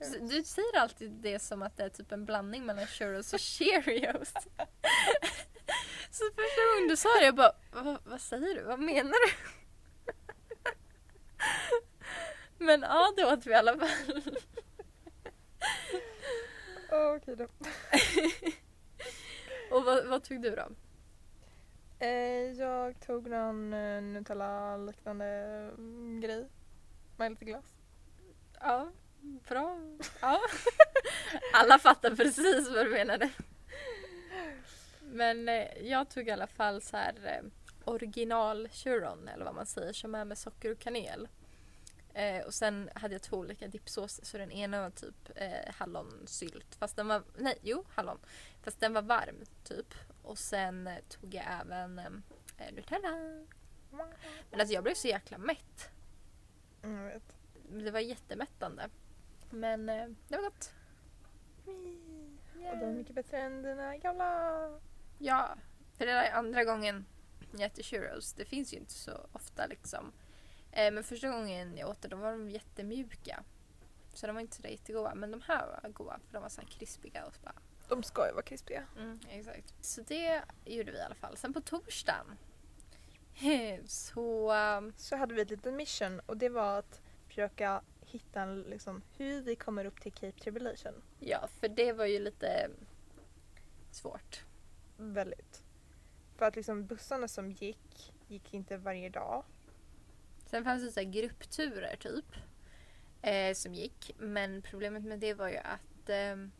[0.00, 3.40] Så Du säger alltid det som att det är typ en blandning mellan churros och
[3.40, 4.32] cheerios.
[6.10, 8.62] Så första gången du sa det jag bara, vad, vad säger du?
[8.62, 9.32] Vad menar du?
[12.64, 14.22] Men ja, det åt vi i alla fall.
[17.16, 17.44] Okej då.
[19.70, 20.68] Och vad, vad tog du då?
[21.98, 25.26] Eh, jag tog någon eh, Nutella-liknande
[25.78, 26.48] mm, grej
[27.16, 27.79] med lite glass.
[28.60, 28.90] Ja,
[29.48, 29.78] bra.
[30.20, 30.40] Ja.
[31.54, 33.30] Alla fattar precis vad du menade.
[35.00, 37.50] Men eh, jag tog i alla fall så här eh,
[37.84, 41.28] original churron eller vad man säger som är med socker och kanel.
[42.14, 46.74] Eh, och sen hade jag två olika dippsåser så den ena var typ eh, hallonsylt
[46.74, 48.18] fast den var, nej jo hallon.
[48.62, 49.94] Fast den var varm typ.
[50.22, 53.08] Och sen eh, tog jag även eh, Nutella.
[54.50, 55.90] Men alltså jag blev så jäkla mätt.
[56.82, 57.39] Mm, jag vet.
[57.70, 58.90] Det var jättemättande.
[59.50, 60.72] Men eh, det var gott.
[62.54, 64.80] Och de är mycket bättre än dina gamla.
[65.18, 65.54] Ja,
[65.96, 67.04] för det är andra gången
[67.52, 68.32] jag äter churros.
[68.32, 70.12] Det finns ju inte så ofta liksom.
[70.72, 73.44] Eh, men första gången jag åt det, då var de jättemjuka.
[74.14, 75.14] Så de var inte så där jättegoda.
[75.14, 77.54] Men de här var goda för de var så här krispiga och så bara.
[77.88, 78.86] De ska ju vara krispiga.
[78.96, 79.74] Mm, exakt.
[79.84, 81.36] Så det gjorde vi i alla fall.
[81.36, 82.36] Sen på torsdagen.
[83.86, 84.52] Så...
[84.52, 87.00] um, Så hade vi ett litet mission och det var att
[87.30, 91.02] försöka hitta liksom, hur vi kommer upp till Cape Tribulation.
[91.18, 92.70] Ja, för det var ju lite
[93.90, 94.44] svårt.
[94.96, 95.62] Väldigt.
[96.36, 99.44] För att liksom bussarna som gick, gick inte varje dag.
[100.46, 102.24] Sen fanns det så här gruppturer typ.
[103.22, 104.14] Eh, som gick.
[104.18, 106.52] Men problemet med det var ju att ehm,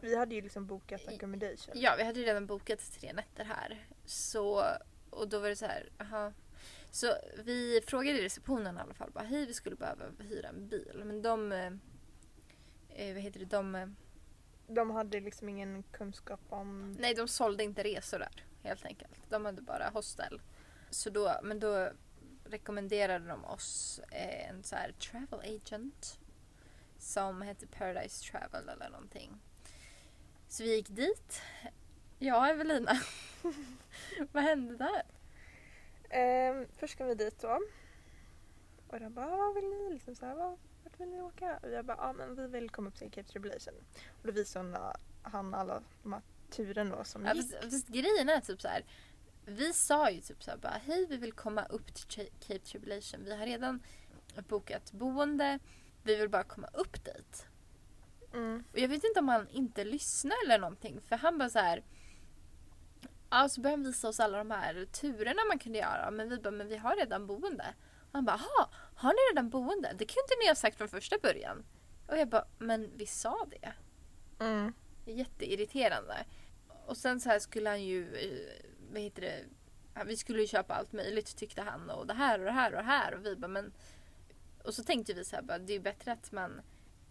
[0.00, 1.74] Vi hade ju liksom bokat accommodation.
[1.78, 3.86] Ja, vi hade ju redan bokat tre nätter här.
[4.04, 4.64] Så,
[5.10, 6.32] och då var det så här, aha.
[6.96, 10.68] Så vi frågade i receptionen i alla fall, bara, hej vi skulle behöva hyra en
[10.68, 11.02] bil.
[11.04, 11.72] Men de, eh,
[12.88, 13.88] eh, vad heter det, de, eh,
[14.66, 16.92] De hade liksom ingen kunskap om...
[16.92, 19.20] nej de sålde inte resor där helt enkelt.
[19.28, 20.40] De hade bara hostel.
[20.90, 21.90] Så då, men då
[22.44, 26.18] rekommenderade de oss eh, en så här travel agent
[26.98, 29.40] som hette Paradise Travel eller någonting.
[30.48, 31.42] Så vi gick dit.
[32.18, 33.00] Ja, Evelina.
[34.32, 35.02] Vad hände där?
[36.10, 37.60] Ehm, först kom vi dit då.
[38.88, 39.90] Och de bara, "Ah, vad vill ni?
[39.92, 41.58] Liksom så här, "Vad- vart vill ni åka?
[41.62, 43.74] Och jag bara, ja men vi vill komma upp till Cape Tribulation.
[44.20, 44.76] Och då visade hon,
[45.22, 47.52] han alla de här turen då som Ja, gick.
[47.52, 48.84] fast, fast grejen är typ så här.
[49.46, 53.24] Vi sa ju typ så här bara hej vi vill komma upp till Cape Tribulation.
[53.24, 53.82] Vi har redan
[54.48, 55.58] bokat boende.
[56.02, 57.46] Vi vill bara komma upp dit.
[58.34, 58.64] Mm.
[58.72, 61.00] Och jag vet inte om han inte lyssnar eller någonting.
[61.00, 61.84] För han bara så här.
[63.30, 66.10] Ja så började han visa oss alla de här turerna man kunde göra.
[66.10, 67.74] Men vi bara, men vi har redan boende.
[68.00, 68.40] Och han bara,
[68.94, 69.88] har ni redan boende?
[69.88, 71.64] Det kunde ni ha sagt från första början.
[72.06, 73.72] Och jag bara, men vi sa det.
[74.44, 74.72] Mm.
[75.04, 76.24] Jätteirriterande.
[76.86, 78.62] Och sen så här skulle han ju, eh,
[78.92, 79.44] vad heter det,
[80.04, 82.76] vi skulle ju köpa allt möjligt tyckte han och det här och det här och
[82.76, 83.72] det här och vi bara men
[84.64, 86.62] och så tänkte vi så här bara, det är bättre att man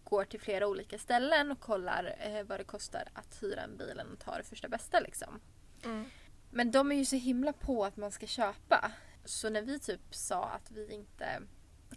[0.04, 3.98] går till flera olika ställen och kollar eh, vad det kostar att hyra en bil
[4.00, 5.40] än att ta det första bästa liksom.
[5.84, 6.04] Mm.
[6.50, 8.92] Men de är ju så himla på att man ska köpa.
[9.24, 11.42] Så när vi typ sa att vi inte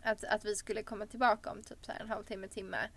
[0.01, 2.89] att, att vi skulle komma tillbaka om typ så en halvtimme, timme.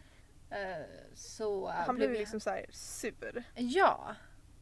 [0.50, 3.44] eh, så eh, Han blev ju liksom så här sur.
[3.54, 4.14] Ja.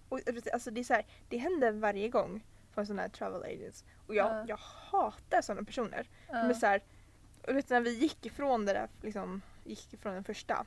[0.08, 0.20] Och
[0.52, 3.84] alltså det är så här, det händer varje gång från sådana här travel agents.
[4.06, 4.44] Och jag, Ja.
[4.48, 6.08] jag hatar sådana personer.
[6.26, 6.54] De är Ja.
[6.54, 6.82] så här,
[7.48, 10.66] och vet när vi gick ifrån det där, liksom, gick ifrån den första.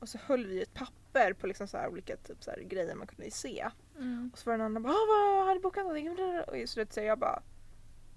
[0.00, 0.92] Och så höll vi ett papper
[1.34, 3.68] på liksom så här olika typ så grejer man kunde se.
[3.98, 4.30] Mm.
[4.32, 6.10] Och så var det en annan bara "Ah, vad har du bokat någonting?
[6.10, 7.42] Och så, så jag bara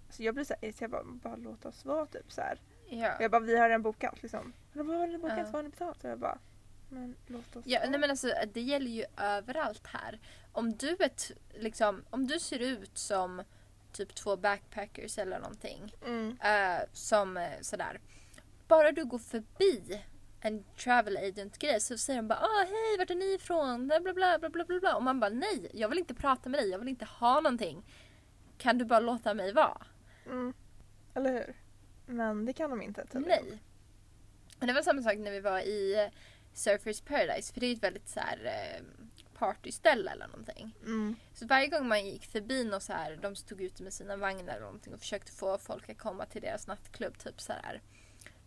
[0.10, 2.60] så jag blir så här, jag bara, bara låt oss vara typ så här.
[2.89, 3.17] Ja.
[3.19, 4.54] Jag bara vi har redan bokat liksom.
[4.71, 5.38] Och de bara, vad har ni bokat?
[5.38, 5.43] Ja.
[5.43, 6.04] Vad har ni betalt?
[6.04, 6.39] Och jag bara
[6.89, 7.89] men låt oss Ja, vara.
[7.89, 10.19] nej men alltså det gäller ju överallt här.
[10.51, 11.12] Om du, är
[11.60, 13.43] liksom, om du ser ut som
[13.91, 15.95] typ två backpackers eller någonting.
[16.06, 16.38] Mm.
[16.43, 17.99] eh, som eh, sådär.
[18.67, 20.01] Bara du går förbi
[20.41, 23.88] en travel agent grej så säger de bara ah, hej vart är ni ifrån?
[23.88, 24.95] Bla bla bla bla bla bla.
[24.95, 27.84] Och man bara nej jag vill inte prata med dig, jag vill inte ha någonting.
[28.58, 29.82] Kan du bara låta mig vara?
[30.25, 30.54] Mm.
[31.13, 31.56] Eller hur?
[32.06, 33.45] Men det kan de inte tydligen.
[33.49, 33.62] Nej.
[34.60, 36.19] Och det var samma sak när vi var i eh,
[36.54, 38.84] Surfers Paradise för det är ett väldigt så här eh,
[39.34, 40.75] partyställe eller någonting.
[40.84, 41.15] Mm.
[41.34, 44.54] Så varje gång man gick förbi någon så här, de stod ute med sina vagnar
[44.54, 47.82] eller någonting och försökte få folk att komma till deras nattklubb typ så här.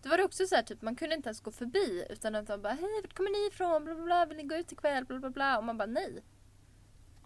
[0.05, 2.47] Då var det också så här typ man kunde inte ens gå förbi utan att
[2.47, 3.85] de bara hej vart kommer ni ifrån?
[3.85, 5.05] Bla, bla, bla, vill ni gå ut ikväll?
[5.05, 5.59] Bla, bla, bla.
[5.59, 6.23] Och man bara nej.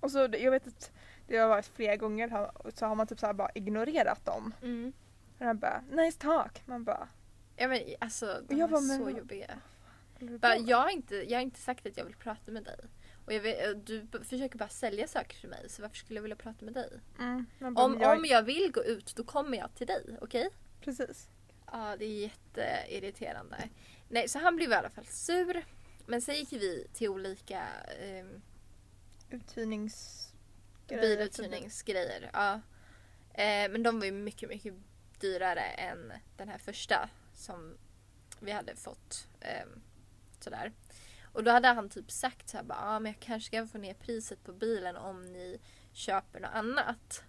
[0.00, 0.92] Och så jag vet att
[1.26, 4.54] det har varit flera gånger så har man typ så bara ignorerat dem.
[5.38, 6.62] Och de bara nice talk.
[6.66, 7.08] Man bara
[7.56, 9.58] Ja men alltså de Jag är bara, så jobbiga.
[10.40, 12.78] Bara, jag, har inte, jag har inte sagt att jag vill prata med dig.
[13.26, 16.36] Och jag vet, du försöker bara sälja saker till mig så varför skulle jag vilja
[16.36, 17.00] prata med dig?
[17.18, 17.46] Mm.
[17.58, 20.48] Bara, Om jag, om jag vill gå ut då kommer jag till dig, okej?
[20.80, 21.28] Precis.
[21.72, 23.68] Ja, det är jätteirriterande.
[24.08, 25.64] Nej, så han blev i alla fall sur.
[26.06, 27.62] Men sen gick vi till olika
[28.00, 28.26] eh,
[29.30, 30.28] Uthyrnings...
[30.88, 32.30] biluthyrningsgrejer.
[32.32, 32.60] Ja.
[33.34, 34.74] Eh, men de var ju mycket, mycket
[35.20, 37.78] dyrare än den här första som
[38.40, 39.28] vi hade fått.
[39.40, 39.66] Eh,
[40.40, 40.72] sådär.
[41.32, 43.78] Och då hade han typ sagt så här, bara, ah, men jag kanske kan få
[43.78, 45.60] ner priset på bilen om ni
[45.92, 47.24] köper något annat.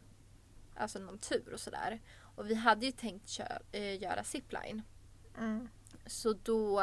[0.75, 1.99] Alltså någon tur och sådär.
[2.39, 4.81] Och vi hade ju tänkt kö- eh, göra zipline.
[5.37, 5.69] Mm.
[6.05, 6.81] Så då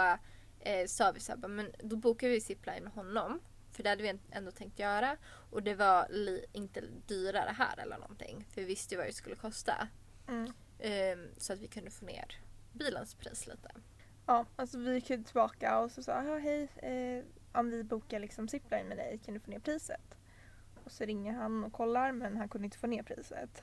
[0.61, 3.41] eh, sa vi så här, men då bokade vi zipline med honom.
[3.71, 5.17] För det hade vi ändå tänkt göra.
[5.51, 8.47] Och det var li- inte dyrare här eller någonting.
[8.51, 9.89] För vi visste ju vad det skulle kosta.
[10.29, 10.53] Mm.
[10.79, 12.41] Ehm, så att vi kunde få ner
[12.73, 13.71] bilens pris lite.
[14.27, 18.49] Ja, alltså vi gick tillbaka och så sa ah, hej, eh, om vi bokar liksom
[18.49, 20.17] zipline med dig kan du få ner priset?
[20.85, 23.63] Och så ringer han och kollar men han kunde inte få ner priset.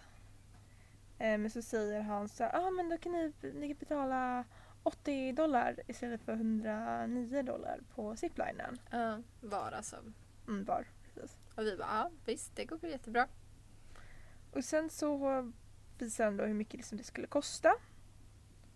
[1.19, 4.43] Eh, men så säger han så här, ah, men då kan ni, ni kan betala
[4.83, 8.77] 80 dollar istället för 109 dollar på ziplinen.
[8.91, 9.95] Ja, var alltså.
[10.47, 11.37] Mm, var, precis.
[11.55, 13.27] Och vi bara, ja visst det går väl jättebra.
[14.51, 15.51] Och sen så
[15.97, 17.73] visade han då hur mycket liksom det skulle kosta.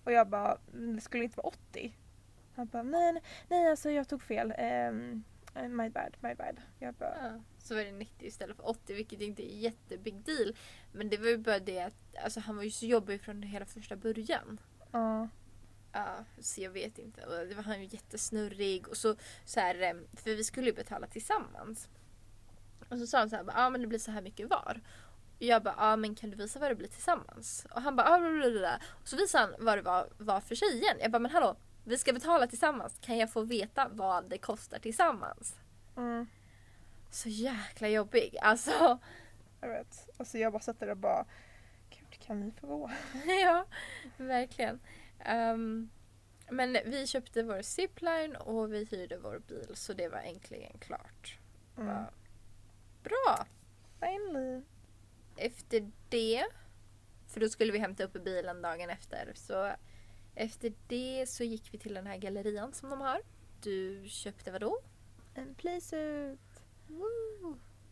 [0.04, 1.98] Och jag bara, "Mm, det skulle inte vara 80.
[2.56, 4.54] Han bara, nej, nej, nej alltså jag tog fel.
[4.92, 6.62] Um, my bad, my bad.
[6.80, 10.56] Jag bara, Ja, så var det 90 istället för 80 vilket inte är jättebig deal.
[10.92, 13.66] Men det var ju bara det att alltså, han var ju så jobbig från hela
[13.66, 14.60] första början.
[14.92, 15.30] ja.
[15.92, 17.26] Ja, så jag vet inte.
[17.26, 20.74] Och det var han ju jättesnurrig och så, så här, eh, för vi skulle ju
[20.74, 21.90] betala tillsammans.
[22.90, 24.82] Och så sa han så här, ja ah, men det blir så här mycket var.
[25.38, 27.68] Och jag bara, ja ah, men kan du visa vad det blir tillsammans?
[27.72, 28.80] Och han bara, ah, blablabla.
[29.02, 30.98] Och så visade han vad det var, var för sig igen.
[31.02, 31.56] Jag bara, men hallå,
[31.88, 32.98] vi ska betala tillsammans.
[33.02, 35.56] Kan jag få veta vad det kostar tillsammans?
[35.98, 36.28] Mm,
[37.10, 38.38] Så jäkla jobbig.
[38.42, 38.98] Alltså,
[39.62, 40.10] jag vet.
[40.18, 41.26] Alltså jag bara satt där och bara,
[41.90, 42.92] gud kan vi få gå?
[43.44, 43.66] ja,
[44.18, 44.80] verkligen.
[45.20, 45.90] Ehm,
[46.50, 51.38] men vi köpte vår zipline och vi hyrde vår bil så det var äntligen klart.
[51.78, 51.88] Mm.
[51.88, 52.10] Bara,
[53.04, 53.46] Bra!
[54.00, 54.62] Finally.
[55.38, 56.46] Efter det,
[57.28, 59.72] för då skulle vi hämta upp bilen dagen efter, så
[60.38, 63.22] efter det så gick vi till den här gallerian som de har.
[63.62, 64.80] Du köpte vad då?
[65.34, 66.40] En playsuit.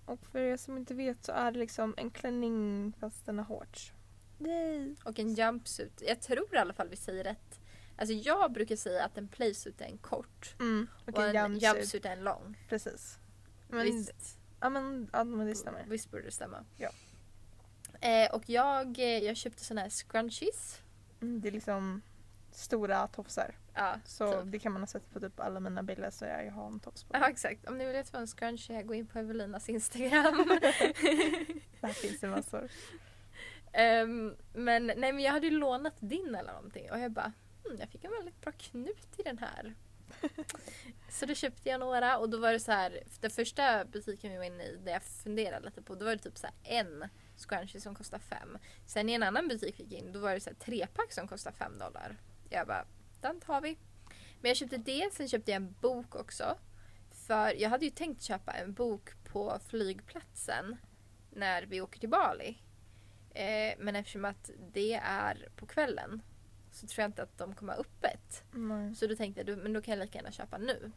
[0.05, 3.45] Och för er som inte vet så är det liksom en klänning fast den har
[3.45, 3.93] shorts.
[4.39, 4.95] Yay!
[5.03, 6.03] Och en jumpsuit.
[6.07, 7.59] Jag tror i alla fall vi säger rätt.
[7.97, 10.87] Alltså jag brukar säga att en playsuit är en kort Mm.
[11.05, 11.63] Och, och en jumpsuit.
[11.75, 12.57] jumpsuit är en lång.
[12.69, 13.19] Precis.
[13.69, 14.39] Men, Visst?
[14.59, 15.85] ja, men, ja men det stämmer.
[15.87, 16.65] Visst borde det stämma.
[16.77, 16.89] Ja.
[18.01, 20.81] Eh, och jag, eh, jag köpte såna här scrunchies.
[21.21, 22.01] Mm, det är liksom
[22.55, 23.55] stora tofsar.
[23.73, 24.51] Ja, Så typ.
[24.51, 27.03] det kan man ha sett på typ alla mina bilder så jag har en tops
[27.03, 27.17] på.
[27.17, 30.47] Ja exakt, om ni vill veta vad en scrunchie är, gå in på Evelinas Instagram.
[31.81, 32.69] Där finns det massor.
[33.73, 37.77] Ehm, men nej men jag hade ju lånat din eller någonting och jag bara hmm,
[37.79, 39.75] jag fick en väldigt bra knut i den här.
[41.09, 44.37] så då köpte jag några och då var det så här, den första butiken vi
[44.37, 47.81] var inne i där jag funderade lite på då var det typ så en scrunchie
[47.81, 48.57] som kostar fem.
[48.85, 51.27] Sen i en annan butik vi gick in då var det så här trepack som
[51.27, 52.17] kostar fem dollar.
[52.55, 52.85] Jag bara,
[53.21, 53.77] den tar vi.
[54.41, 56.57] Men jag köpte det, sen köpte jag en bok också.
[57.11, 60.75] För jag hade ju tänkt köpa en bok på flygplatsen
[61.29, 62.57] när vi åker till Bali.
[63.29, 66.21] Eh, men eftersom att det är på kvällen
[66.71, 68.43] så tror jag inte att de kommer ha öppet.
[68.51, 68.95] Nej.
[68.95, 70.91] Så då tänkte jag, men då kan jag lika gärna köpa nu.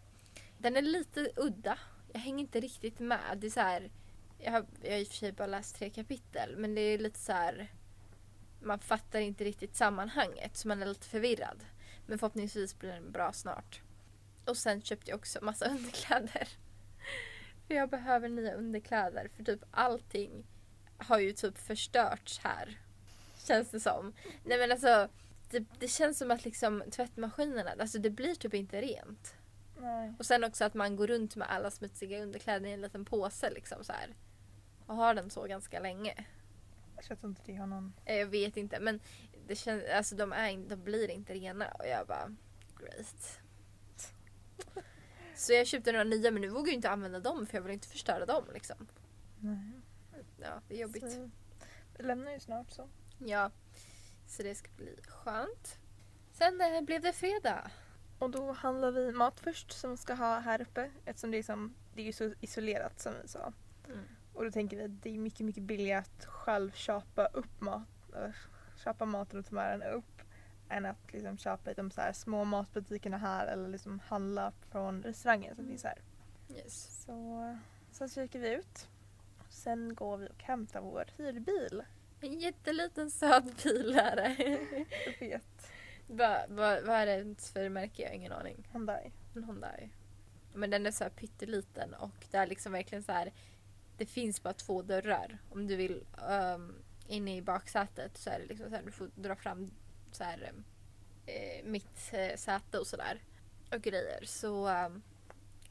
[0.58, 1.78] Den är lite udda.
[2.12, 3.38] Jag hänger inte riktigt med.
[3.38, 3.90] Det är så här,
[4.38, 6.98] jag, har, jag har i och för sig bara läst tre kapitel men det är
[6.98, 7.68] lite så här.
[8.60, 11.64] Man fattar inte riktigt sammanhanget så man är lite förvirrad.
[12.06, 13.80] Men förhoppningsvis blir den bra snart.
[14.44, 16.48] Och sen köpte jag också massa underkläder.
[17.66, 20.46] För jag behöver nya underkläder för typ allting
[20.98, 22.78] har ju typ förstörts här.
[23.46, 24.12] Känns det som.
[24.44, 25.08] Nej men alltså
[25.50, 29.34] det, det känns som att liksom tvättmaskinerna, alltså det blir typ inte rent.
[29.80, 30.14] Nej.
[30.18, 33.50] Och sen också att man går runt med alla smutsiga underkläder i en liten påse
[33.50, 34.14] liksom så här.
[34.86, 36.24] Och har den så ganska länge.
[37.08, 37.92] Jag tror inte det har någon...
[38.04, 39.00] Eh, Jag vet inte men
[39.46, 42.34] det känns, alltså de, är, de blir inte rena och jag bara
[42.78, 43.40] great.
[45.36, 47.72] Så jag köpte några nya men nu vågar jag inte använda dem för jag vill
[47.72, 48.86] inte förstöra dem liksom.
[49.40, 49.72] Nej.
[50.40, 51.12] Ja, det är jobbigt.
[51.12, 51.30] Så,
[51.98, 52.88] vi lämnar ju snart så.
[53.18, 53.50] Ja,
[54.26, 55.78] så det ska bli skönt.
[56.32, 57.70] Sen eh, blev det fredag.
[58.18, 61.42] Och då handlar vi mat först som vi ska ha här uppe eftersom det är,
[61.42, 63.52] som, det är ju så isolerat som vi sa.
[63.86, 64.04] Mm.
[64.38, 67.88] Och då tänker vi att det är mycket, mycket billigare att själv köpa upp mat,
[68.84, 70.22] köpa maten och ta med den upp
[70.68, 75.02] än att liksom köpa i de så här små matbutikerna här eller liksom handla från
[75.02, 75.70] restaurangen som Mm.
[75.72, 76.02] finns här.
[76.48, 77.04] Yes.
[77.04, 77.58] Så
[77.90, 78.88] sen kikar vi ut.
[79.48, 81.82] Sen går vi och hämtar vår hyrbil.
[82.20, 84.36] En jätteliten söt bil är det.
[85.20, 85.70] Jag vet.
[86.06, 88.02] Va, va, vad är det för märke?
[88.02, 88.68] Jag har ingen aning.
[88.72, 89.12] Hyundai.
[89.34, 89.90] En Hyundai.
[90.54, 93.32] Men den är så här pytteliten och det är liksom verkligen så här.
[93.98, 95.38] Det finns bara två dörrar.
[95.50, 96.04] Om du vill
[96.54, 98.82] um, inne i baksätet så är det liksom så här.
[98.82, 99.70] Du får dra fram
[100.12, 100.52] så här
[101.26, 103.22] eh, mitt eh, säte och sådär.
[103.72, 104.24] Och grejer.
[104.24, 105.02] Så um,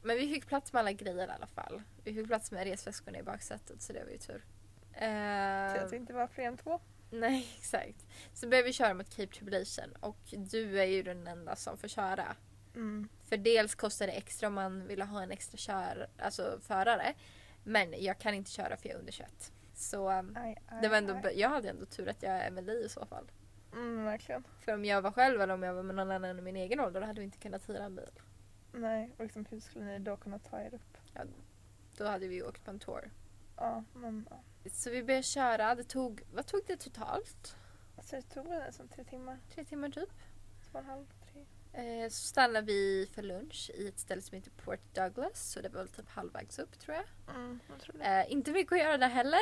[0.02, 1.82] men vi fick plats med alla grejer i alla fall.
[2.04, 4.44] Vi fick plats med resväskorna i baksätet så det var ju tur.
[4.98, 6.80] Så Eh, att det inte var fler än två.
[7.10, 8.06] Nej, exakt.
[8.34, 11.88] Så började vi köra mot Cape Tribulation och du är ju den enda som får
[11.88, 12.36] köra.
[12.74, 13.08] Mm.
[13.28, 17.14] För dels kostar det extra om man vill ha en extra kör, alltså förare.
[17.68, 19.52] Men jag kan inte köra för jag är under 21.
[19.74, 21.40] Så um, Aj, aj, det var ändå, aj.
[21.40, 23.30] jag hade ändå tur att jag är dig i så fall.
[23.72, 24.44] Mm, verkligen.
[24.60, 26.80] För om jag var själv eller om jag var med någon annan i min egen
[26.80, 28.10] ålder då hade vi inte kunnat hyra en bil.
[28.72, 30.98] Nej, och liksom hur skulle ni då kunna ta er upp?
[31.96, 33.10] Då hade vi ju åkt på en tour.
[33.56, 34.70] Ja, men ja.
[34.70, 35.74] Så vi började köra.
[35.74, 37.56] Det tog, vad tog det totalt?
[37.96, 40.10] Alltså det tog väl nästan tre timmar, Tre timmar typ.
[40.70, 41.06] två och en halv.
[41.72, 45.50] Eh, så stannade vi för lunch i ett ställe som heter Port Douglas.
[45.52, 47.34] Så det var väl typ halvvägs upp tror jag.
[47.36, 48.02] Mm, jag tror.
[48.02, 49.40] Eh, inte mycket att göra där heller.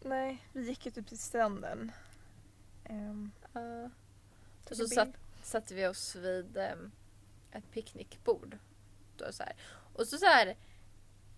[0.00, 1.92] Nej, vi gick ju typ till stranden.
[2.90, 3.90] Um, Uh,
[4.70, 6.92] Och så satt- satte vi oss vid ehm,
[7.52, 8.58] ett picknickbord.
[9.16, 9.56] Då så här.
[9.94, 10.56] Och så, så här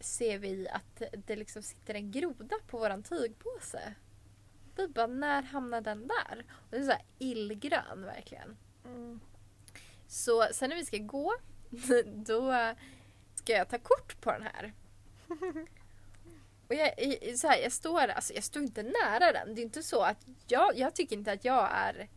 [0.01, 3.95] ser vi att det liksom sitter en groda på våran tygpåse.
[4.77, 6.45] Vi bara, när hamnar den där?
[6.51, 8.57] Och den är så här illgrön verkligen.
[8.85, 9.21] Mm.
[10.09, 11.35] Så sen när vi ska gå,
[12.27, 12.75] då
[13.35, 14.75] ska jag ta kort på den här.
[16.69, 16.93] Och jag,
[17.39, 19.55] så här, jag står, alltså jag står inte nära den.
[19.55, 22.09] Det är inte så att jag, jag tycker inte att jag är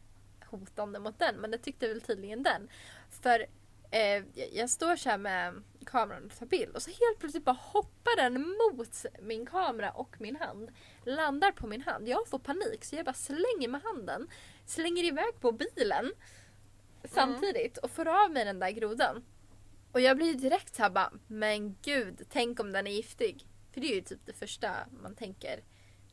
[0.45, 2.69] hotande mot den, men det tyckte väl tydligen den.
[3.09, 3.45] För
[3.91, 7.45] eh, jag, jag står så här med kameran och tar bild och så helt plötsligt
[7.45, 10.71] bara hoppar den mot min kamera och min hand.
[11.05, 12.07] Landar på min hand.
[12.07, 14.27] Jag får panik så jag bara slänger med handen.
[14.65, 16.11] Slänger iväg på bilen
[17.13, 19.23] samtidigt och får av mig den där grodan.
[19.91, 23.47] Och jag blir ju direkt så här bara, men gud, tänk om den är giftig.
[23.73, 25.59] För det är ju typ det första man tänker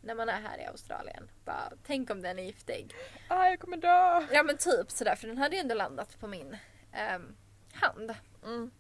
[0.00, 1.30] när man är här i Australien.
[1.44, 2.94] Bara, tänk om den är giftig.
[3.28, 4.26] Ah, jag kommer dö!
[4.32, 6.56] Ja men typ sådär, för den hade ju ändå landat på min
[6.92, 7.36] ehm,
[7.72, 8.14] hand.
[8.44, 8.70] Mm.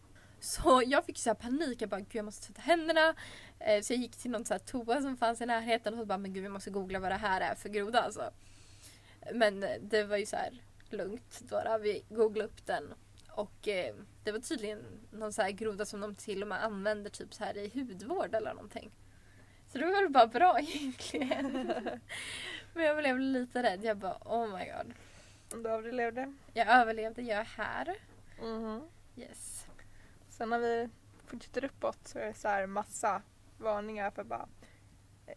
[0.40, 3.14] Så jag fick så här panik, jag bara gud jag måste tvätta händerna.
[3.58, 6.06] Eh, så jag gick till någon så här toa som fanns i närheten och så
[6.06, 8.30] bara men gud vi måste googla vad det här är för groda alltså.
[9.32, 10.62] Men eh, det var ju så här
[10.92, 12.94] lugnt bara, vi googlade upp den.
[13.30, 17.10] Och eh, det var tydligen någon så här groda som de till och med använder
[17.10, 18.90] typ så här i hudvård eller någonting.
[19.68, 21.52] Så det var väl bara bra egentligen.
[22.74, 24.94] Men jag blev lite rädd, jag bara oh my god.
[25.62, 26.34] Du överlevde.
[26.52, 27.94] Jag överlevde, jag är här.
[28.42, 28.88] Mhm.
[29.16, 29.66] Yes.
[30.28, 30.88] Sen när vi
[31.26, 33.22] fortsätter uppåt så är det så här massa
[33.58, 34.48] varningar för bara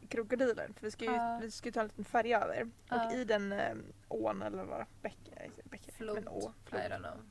[0.10, 0.70] krokodiler.
[0.76, 1.40] För vi ska ju, Ja.
[1.42, 2.70] vi ska ju ta en liten färja över.
[2.90, 3.06] Ja.
[3.06, 3.76] Och i den eh,
[4.08, 6.16] ån eller vad bäck, eh, bäck, Flod.
[6.16, 7.22] men å, I flod, don't know.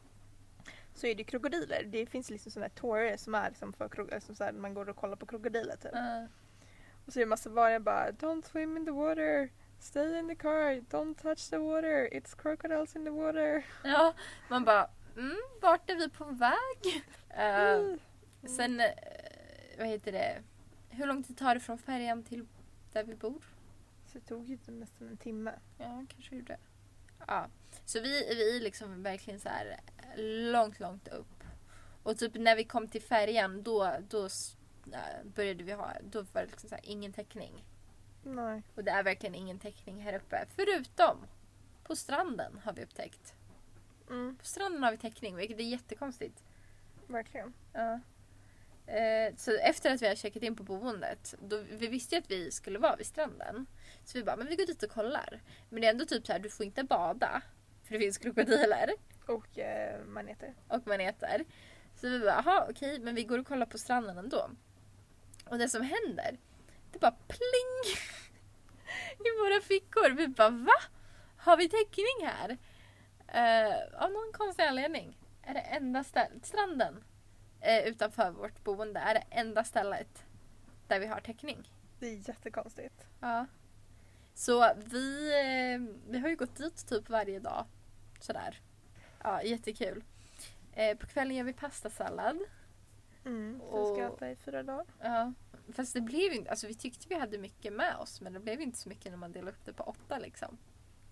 [0.94, 1.84] så är det krokodiler.
[1.84, 4.74] Det finns liksom sådana här tourer som är liksom för krok- som så här, man
[4.74, 5.94] går och kollar på krokodiler typ.
[5.94, 6.24] Uh,
[7.06, 9.48] Och så är det massa varningar bara Don't swim in the water,
[9.78, 13.66] stay in the car, don't touch the water, it's crocodiles in the water.
[13.84, 14.14] ja,
[14.48, 17.04] man bara mm, vart är vi på väg?
[17.30, 17.98] Eh,
[18.42, 18.56] Mm.
[18.56, 18.82] sen,
[19.78, 20.42] vad heter det?
[20.90, 22.46] Hur lång tid tar det från färjan till
[22.92, 23.44] där vi bor?
[24.06, 25.52] Så det tog ju typ nästan en timme.
[25.78, 26.58] Ja, kanske gjorde det.
[27.26, 27.46] Ja.
[27.84, 29.80] Så vi, vi är liksom verkligen så här
[30.52, 31.44] långt, långt upp.
[32.02, 34.28] Och typ när vi kom till färjan då, då
[35.24, 37.64] började vi ha, då var det liksom så här, ingen täckning.
[38.22, 38.62] Nej.
[38.74, 40.46] Och det är verkligen ingen täckning här uppe.
[40.56, 41.26] Förutom
[41.82, 43.34] på stranden har vi upptäckt.
[44.10, 46.44] Mm, På stranden har vi täckning vilket är jättekonstigt.
[47.06, 47.52] verkligen.
[47.72, 48.00] Ja.
[48.90, 52.30] Eh, så efter att vi har checkat in på boendet, då, vi visste ju att
[52.30, 53.66] vi skulle vara vid stranden.
[54.04, 55.40] Så vi bara, men vi går dit och kollar.
[55.68, 57.42] Men det är ändå typ så här, du får inte bada.
[57.84, 58.90] För det finns krokodiler
[59.26, 60.54] Och eh, maneter.
[60.68, 61.44] och maneter.
[61.96, 64.50] Så vi bara, jaha okej, men vi går och kollar på stranden ändå.
[65.46, 66.38] Och det som händer,
[66.92, 67.96] det bara pling!
[69.18, 70.10] I våra fickor.
[70.10, 70.80] Vi bara, va?
[71.36, 72.58] Har vi täckning här?
[73.28, 77.04] Eh, av någon konstig anledning är det enda stället, stranden
[77.60, 80.24] eh, utanför vårt boende är det enda stället
[80.86, 81.70] där vi har täckning.
[81.98, 83.06] Det är jättekonstigt.
[83.20, 83.46] Ja.
[84.34, 87.66] Så vi, eh, vi har ju gått dit typ varje dag.
[88.20, 88.60] Sådär.
[89.22, 90.04] Ja, jättekul.
[90.72, 92.38] Eh, på kvällen gör vi pastasallad.
[93.24, 94.86] Mm, så Och- ska äta i fyra dagar.
[95.00, 95.32] Ja.
[95.72, 98.60] Fast det blev inte, alltså vi tyckte vi hade mycket med oss men det blev
[98.60, 100.58] inte så mycket när man delade upp det på åtta liksom.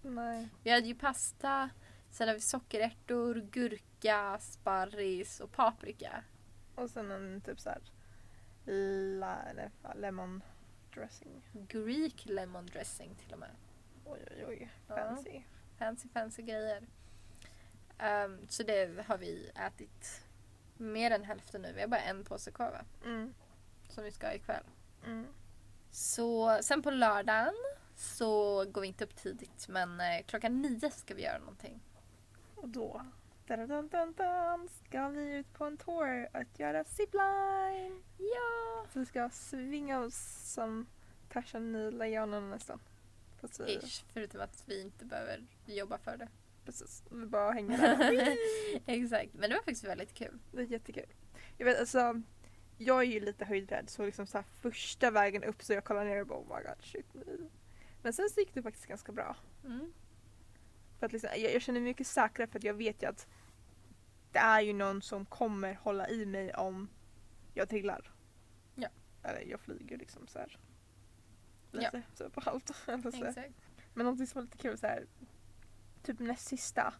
[0.03, 0.49] Nej.
[0.63, 1.71] Vi hade ju pasta,
[2.11, 6.25] sen har vi sockerärtor, gurka, sparris och paprika.
[6.79, 7.81] Och sen en typ såhär
[9.19, 9.39] la,
[9.95, 10.43] lemon
[10.95, 11.43] dressing.
[11.53, 13.51] Greek lemon dressing till och med.
[14.05, 14.95] Oj oj oj, Ja.
[14.97, 15.43] fancy.
[15.79, 16.87] Fancy fancy grejer.
[17.99, 20.25] Ehm, så det har vi ätit
[20.77, 21.73] mer än hälften nu.
[21.73, 22.85] Vi har bara en påse kvar va?
[23.05, 23.35] Mm.
[23.89, 24.65] Som vi ska ha ikväll.
[25.07, 25.27] Mm.
[25.91, 27.55] Så sen på lördagen
[27.97, 31.81] så går vi inte upp tidigt men eh, klockan nio ska vi göra någonting.
[32.55, 33.07] Och då
[34.87, 38.03] ska vi ut på en tour att göra zipline.
[38.19, 38.87] Ja!
[38.93, 40.87] Så vi ska svinga oss som
[41.29, 42.81] Tarzan i Lejonen nästan.
[43.41, 46.29] Fast vi, Ish, förutom att vi inte behöver jobba för det.
[46.65, 48.37] precis, vi bara hänger där.
[48.87, 50.39] Exakt, men det var faktiskt väldigt kul.
[50.53, 51.15] Det är jättekul.
[51.57, 52.23] Jag vet alltså,
[52.79, 56.21] jag är ju lite höjdrädd så liksom så första vägen upp så jag kollar ner
[56.21, 57.07] och bara oh my god shit.
[58.03, 59.37] Men sen så gick det faktiskt ganska bra.
[59.65, 59.93] Mm.
[60.99, 63.27] För att liksom, jag, jag känner mig mycket säkrare för att jag vet ju att
[64.33, 66.89] det är ju någon som kommer hålla i mig om
[67.55, 68.13] jag trillar.
[68.75, 68.89] Ja.
[69.23, 70.59] Eller jag flyger liksom så här.
[71.71, 71.81] Ja.
[71.81, 72.71] Lite så på halvt.
[72.89, 73.55] Exakt.
[73.95, 75.07] Men någonting som var lite kul så här.
[76.03, 76.95] Typ näst sista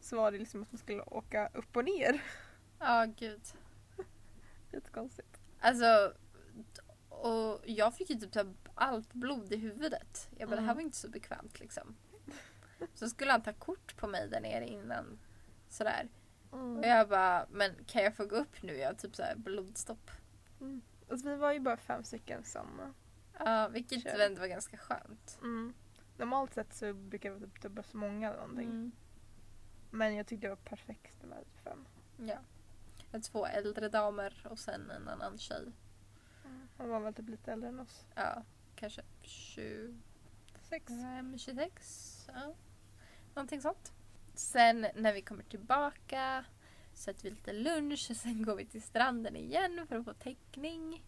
[0.00, 2.22] så var det liksom att man skulle åka upp och ner.
[2.78, 3.42] Ja, gud.
[4.72, 5.40] Lite konstigt.
[5.60, 6.14] Alltså,
[7.08, 10.28] och jag fick ju typ allt blod i huvudet.
[10.38, 10.76] Jag bara, det här Mm.
[10.76, 11.96] var inte så bekvämt liksom.
[12.94, 15.18] Så skulle han ta kort på mig där nere innan.
[15.68, 16.08] Sådär.
[16.52, 18.76] Och jag bara, men kan jag få gå upp nu?
[18.76, 20.10] Jag har typ så här blodstopp.
[21.10, 22.94] Alltså, vi var ju bara fem stycken som...
[23.38, 24.18] Ja, vilket Kör.
[24.18, 25.38] ändå var ganska skönt.
[25.40, 25.74] Mm.
[26.16, 28.70] Normalt sett så brukar det vara typ dubbelt så många eller någonting.
[28.70, 28.92] Mm.
[29.90, 31.86] Men jag tyckte det var perfekt med fem.
[32.16, 32.38] Ja.
[33.20, 35.72] Två äldre damer och sen en annan tjej.
[36.76, 38.06] Han var väl typ lite äldre än oss.
[38.14, 38.42] Ja,
[38.74, 40.02] kanske 25,
[40.62, 40.92] Sex.
[41.44, 42.30] 26.
[42.34, 42.54] Ja.
[43.34, 43.92] Någonting sånt.
[44.34, 46.44] Sen när vi kommer tillbaka
[46.94, 50.12] så äter vi lite lunch och sen går vi till stranden igen för att få
[50.14, 51.02] täckning.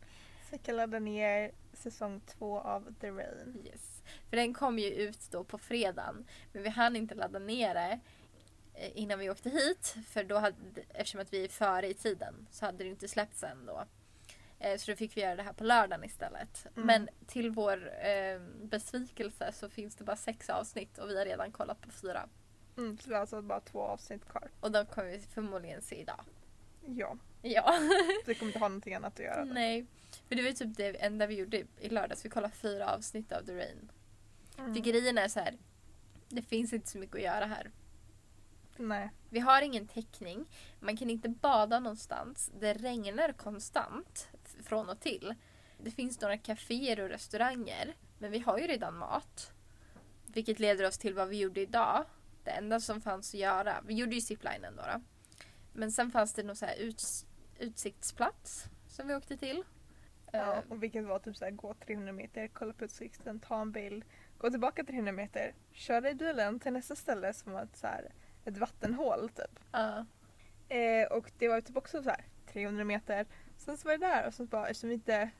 [0.48, 3.62] Så jag kan ladda ner säsong två av The Rain.
[3.64, 4.02] Yes.
[4.30, 6.26] För den kom ju ut då på fredagen.
[6.52, 8.00] Men vi hann inte ladda ner det
[8.74, 9.96] eh, innan vi åkte hit.
[10.06, 10.56] För då hade,
[10.88, 13.84] eftersom att vi är före i tiden så hade det inte släppts än då.
[14.58, 16.66] Eh, Så då fick vi göra det här på lördagen istället.
[16.76, 16.86] Mm.
[16.86, 21.52] Men till vår eh, besvikelse så finns det bara sex avsnitt och vi har redan
[21.52, 22.28] kollat på fyra.
[22.76, 24.50] Mm, så vi har alltså bara två avsnitt kvar.
[24.60, 26.20] Och de kommer vi förmodligen se idag.
[26.86, 27.78] Ja, Ja.
[28.26, 29.44] vi kommer inte ha någonting annat att göra.
[29.44, 29.52] då.
[29.52, 29.86] Nej.
[30.28, 32.24] För det var ju typ det enda vi gjorde i lördags.
[32.24, 33.90] Vi kollade fyra avsnitt av The Rain.
[34.58, 34.74] Mm.
[34.74, 35.58] För grejen är så här.
[36.28, 37.70] Det finns inte så mycket att göra här.
[38.76, 39.10] Nej.
[39.30, 40.46] Vi har ingen täckning.
[40.80, 42.50] Man kan inte bada någonstans.
[42.60, 44.28] Det regnar konstant
[44.64, 45.34] från och till.
[45.78, 47.94] Det finns några kaféer och restauranger.
[48.18, 49.52] Men vi har ju redan mat.
[50.26, 52.04] Vilket leder oss till vad vi gjorde idag.
[52.44, 53.74] Det enda som fanns att göra.
[53.86, 54.82] Vi gjorde ju ziplinen då.
[54.82, 55.00] då.
[55.72, 57.26] Men sen fanns det någon så här uts-
[57.58, 59.62] utsiktsplats som vi åkte till.
[60.32, 63.72] Ja, Eh, och vilket var typ såhär gå 300 meter, kolla på utsikten, ta en
[63.72, 64.04] bild,
[64.38, 68.12] gå tillbaka 300 meter, köra i bilen till nästa ställe som var ett, så här,
[68.44, 69.60] ett vattenhål typ.
[69.72, 70.06] ja.
[70.68, 73.26] Eh, och det var typ också så här 300 meter.
[73.56, 75.30] Sen så var det där och så bara eftersom vi inte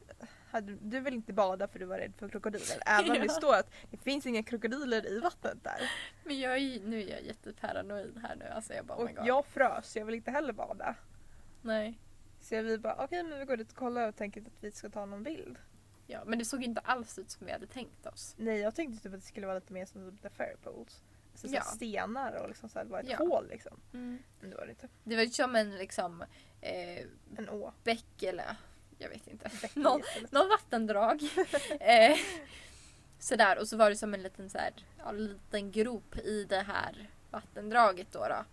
[0.55, 2.77] hade, du vill inte bada för du var rädd för krokodiler.
[2.87, 3.33] Även om det Ja.
[3.33, 5.91] står att det finns inga krokodiler i vattnet där.
[6.25, 8.45] Men jag är, nu är jag jätteparanoid här nu.
[8.45, 9.27] Alltså jag bara oh och god.
[9.27, 10.95] jag frös jag vill inte heller bada.
[11.63, 11.99] Nej.
[12.41, 14.89] Så vi bara okej men vi går dit och kollar och tänker att vi ska
[14.89, 15.59] ta någon bild.
[16.07, 18.35] Ja, men det såg inte alls ut som vi hade tänkt oss.
[18.39, 21.03] Nej jag tänkte typ att det skulle vara lite mer som typ The Fair Pools.
[21.35, 21.63] Så, så Ja.
[21.63, 23.17] stenar och liksom så här, det var ett Ja.
[23.17, 23.81] hål liksom.
[23.93, 24.89] Men det var det inte.
[25.05, 26.23] Det var ju som en liksom
[26.61, 26.99] eh,
[27.37, 27.73] En å.
[27.85, 28.57] bäck eller
[28.99, 29.51] jag vet inte.
[29.81, 31.23] Någon, någon vattendrag.
[31.81, 32.17] eh,
[33.19, 36.61] sådär och så var det som en liten, så här, ja, liten grop i det
[36.61, 38.45] här vattendraget då, då.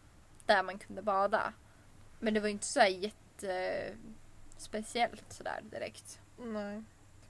[0.46, 1.54] Där man kunde bada.
[2.20, 3.84] Men det var ju inte så här jätte
[4.58, 6.20] speciellt sådär direkt.
[6.38, 6.84] Nej.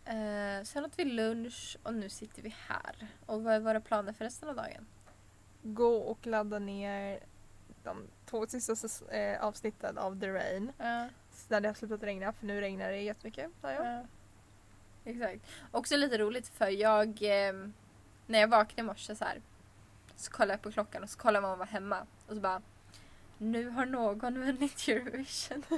[0.05, 3.07] Eh, sen åt vi lunch och nu sitter vi här.
[3.25, 4.87] Och vad är våra planer för resten av dagen?
[5.63, 7.19] Gå och ladda ner
[7.83, 10.71] de två sista eh, avsnitten av The Rain.
[10.77, 11.09] Ja.
[11.47, 13.51] När det har slutat regna för nu regnar det jättemycket.
[13.61, 14.03] Ja, ja.
[15.05, 15.41] Exakt.
[15.71, 17.53] Också lite roligt för jag eh,
[18.27, 19.41] när jag vaknade i morse så här
[20.15, 22.61] så kollade jag på klockan och så kollade man var hemma och så bara
[23.37, 25.63] nu har någon vunnit Eurovision.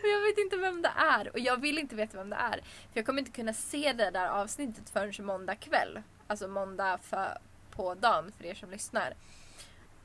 [0.00, 2.60] och jag vet inte vem det är och jag vill inte veta vem det är.
[2.62, 6.02] För jag kommer inte kunna se det där avsnittet förrän måndag kväll.
[6.26, 7.38] Alltså måndag för,
[7.70, 9.14] på dagen för er som lyssnar.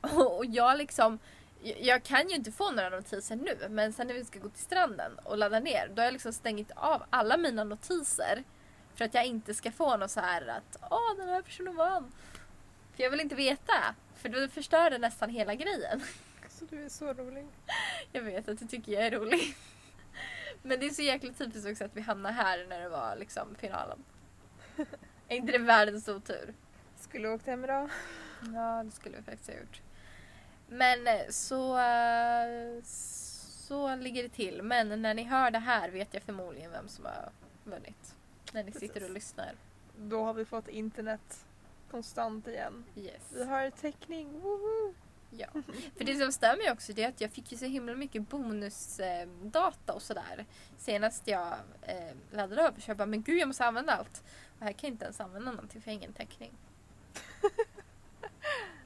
[0.00, 1.18] Och jag liksom
[1.62, 4.62] jag- kan ju inte få några notiser nu men sen när vi ska gå till
[4.64, 8.44] stranden och ladda ner då har jag liksom stängt av alla mina notiser.
[8.94, 12.12] För att jag inte ska få något så här att åh den här personen vann.
[12.96, 13.94] För jag vill inte veta.
[14.14, 16.02] För då förstör det nästan hela grejen.
[16.48, 17.46] Så du är så rolig.
[18.12, 19.56] Jag vet att du tycker jag är rolig.
[20.62, 23.54] Men det är så jäkla typiskt också att vi hamnar här när det var liksom
[23.54, 24.04] finalen.
[25.28, 26.54] Är inte det världens otur?
[27.00, 27.90] Skulle åkt hem idag.
[28.54, 29.80] Ja, det skulle vi faktiskt ha gjort.
[30.68, 34.62] Men eh, så, eh, så ligger det till.
[34.62, 37.30] Men när ni hör det här vet jag förmodligen vem som har
[37.64, 38.14] vunnit.
[38.52, 39.14] När ni sitter och Precis.
[39.14, 39.54] lyssnar.
[39.96, 41.46] Då har vi fått internet
[41.90, 42.84] konstant igen.
[42.96, 43.22] Yes.
[43.34, 44.40] Vi har täckning.
[44.40, 44.94] Woho!
[45.30, 45.46] Ja.
[45.96, 48.28] För det som stör mig också det är att jag fick ju så himla mycket
[48.28, 50.46] bonusdata och sådär.
[50.78, 54.22] Senast jag eh, laddade över så jag bara, men gud jag måste använda allt.
[54.58, 56.52] Och här kan jag inte ens använda någonting för jag har ingen täckning.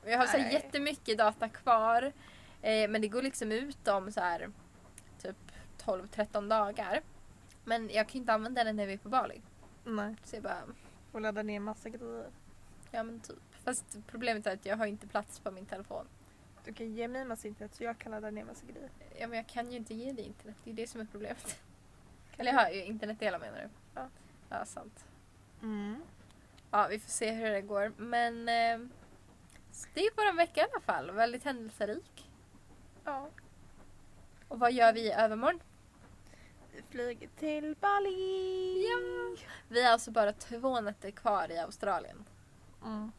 [0.05, 2.12] Jag har så här jättemycket data kvar.
[2.62, 4.50] Eh, men det går liksom ut om så här
[5.22, 5.36] typ
[5.78, 7.00] 12-13 dagar.
[7.64, 9.42] Men jag kan inte använda den när vi är på Bali.
[9.84, 10.16] Nej.
[10.24, 10.62] Så jag bara,
[11.12, 12.26] Och ladda ner massa grejer.
[12.90, 13.36] ja men typ.
[13.64, 16.07] Fast problemet är att jag har inte plats på min telefon.
[16.64, 18.90] Du kan ge mig massa internet så jag kan ladda ner massa grejer.
[19.18, 21.61] Ja men jag kan ju inte ge dig internet, det är det som är problemet.
[22.36, 23.68] Eller jag internetdelar menar du?
[23.94, 24.09] Ja.
[24.48, 25.05] Ja, sant.
[25.62, 26.03] Mm.
[26.70, 27.92] Ja, vi får se hur det går.
[27.96, 28.88] Men eh,
[29.95, 31.11] det är bara en vecka i alla fall.
[31.11, 32.31] Väldigt händelserik.
[33.05, 33.29] Ja.
[34.49, 35.61] Och vad gör vi i övermorgon?
[36.73, 38.87] Vi flyger till Bali!
[38.91, 39.37] Ja.
[39.68, 42.25] Vi har alltså bara två nätter kvar i Australien.
[42.85, 43.12] Mm.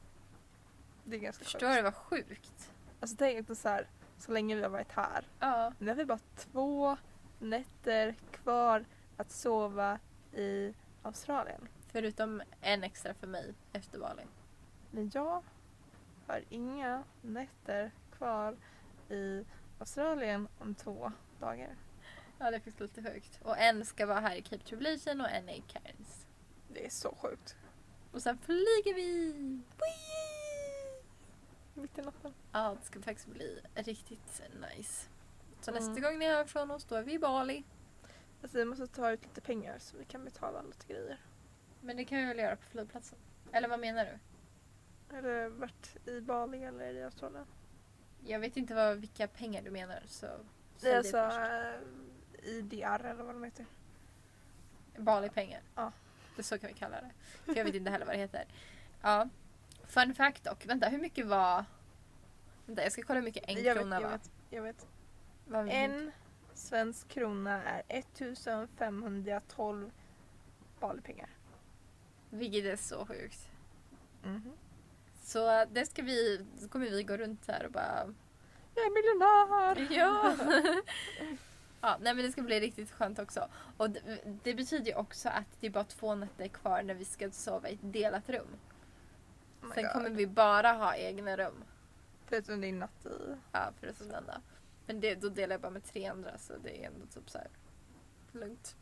[1.04, 1.78] Det är ganska Förstår sjukt.
[1.78, 2.72] du vad sjukt?
[3.00, 3.88] Alltså tänk dig så här,
[4.18, 5.28] så länge vi har varit här.
[5.40, 5.74] Ja.
[5.80, 6.98] Nu har vi bara två
[7.40, 8.86] nätter kvar
[9.18, 10.00] att sova
[10.34, 10.74] i
[11.04, 11.68] Australien.
[11.92, 14.24] Förutom en extra för mig efter Bali.
[14.92, 15.44] Men jag
[16.28, 18.58] har inga nätter kvar
[19.10, 19.46] i
[19.80, 21.76] Australien om två dagar.
[22.40, 23.40] Ja, det faktiskt lite sjukt.
[23.44, 26.26] Och en ska vara här i Cape Tribulation och en är i Cairns.
[26.68, 27.56] Det är så sjukt.
[28.12, 29.34] Och sen flyger vi!
[31.74, 32.34] Mitt i natten.
[32.52, 34.42] Ja, det ska faktiskt bli riktigt
[34.76, 35.10] nice.
[35.62, 35.84] Så Mm.
[35.84, 37.64] nästa gång ni hör från oss då är vi i Bali.
[38.42, 41.18] Alltså vi måste ta ut lite pengar så vi kan betala lite grejer.
[41.82, 43.20] Men det kan vi väl göra på flygplatsen?
[43.52, 44.20] Eller vad menar du?
[45.18, 47.46] Eller vart i Bali eller i Australien.
[48.26, 50.28] Jag vet inte vad, vilka pengar du menar så
[50.82, 51.38] det alltså först.
[52.46, 53.66] äh, IDR eller vad de heter.
[54.98, 55.62] Bali-pengar.
[55.76, 55.92] Ja.
[56.36, 57.12] Det så kan vi kalla det.
[57.46, 58.46] För jag vet inte heller vad det heter.
[59.02, 59.30] Ja.
[59.88, 60.66] Fun fact dock.
[60.66, 61.66] Vänta, hur mycket var...
[62.66, 64.18] Vänta, jag ska kolla hur mycket en jag krona vet, jag var.
[64.18, 64.88] vet, jag vet.
[65.48, 66.12] Vad- En
[66.54, 69.92] svensk krona är 1512
[70.80, 71.30] Balipengar.
[72.30, 73.50] Vilket är så sjukt.
[74.24, 74.52] Mhm.
[75.34, 76.46] Så det ska vi...
[76.60, 78.14] Så kommer vi gå runt här och bara...
[78.76, 79.98] Jag är miljonär!
[79.98, 80.36] Ja!
[81.82, 83.48] ja, nej men det ska bli riktigt skönt också.
[83.78, 84.02] Och det,
[84.44, 87.70] det betyder ju också att det är bara två nätter kvar när vi ska sova
[87.70, 88.48] i ett delat rum.
[89.62, 89.94] Oh Sen God.
[89.94, 91.64] kommer vi bara ha egna rum.
[92.26, 93.36] Förutom din natt i...
[93.52, 94.34] Ja, förutom den då.
[94.86, 97.38] Men det, då delar jag bara med tre andra så det är ändå typ så
[97.38, 97.50] här
[98.32, 98.76] lugnt.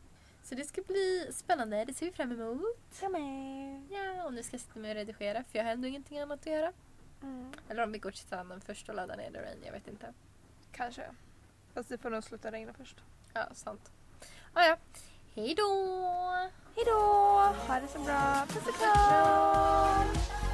[0.52, 3.00] Så det ska bli spännande, det ser vi fram emot.
[3.00, 3.82] Jag med.
[3.90, 6.40] Ja, och nu ska jag sitta med och redigera för jag har ändå ingenting annat
[6.40, 6.72] att göra.
[7.22, 7.52] Mm.
[7.68, 10.12] Eller om vi går till stranden först och laddar ner The Rain, jag vet inte.
[10.72, 11.02] Kanske.
[11.74, 12.96] Fast det får nog sluta regna först.
[13.34, 13.90] Ja, sant.
[14.52, 14.76] Ah, ja.
[15.34, 15.70] Hej då!
[16.76, 17.00] Hejdå!
[17.68, 18.46] Ha det så bra.
[18.48, 20.51] Puss och kram!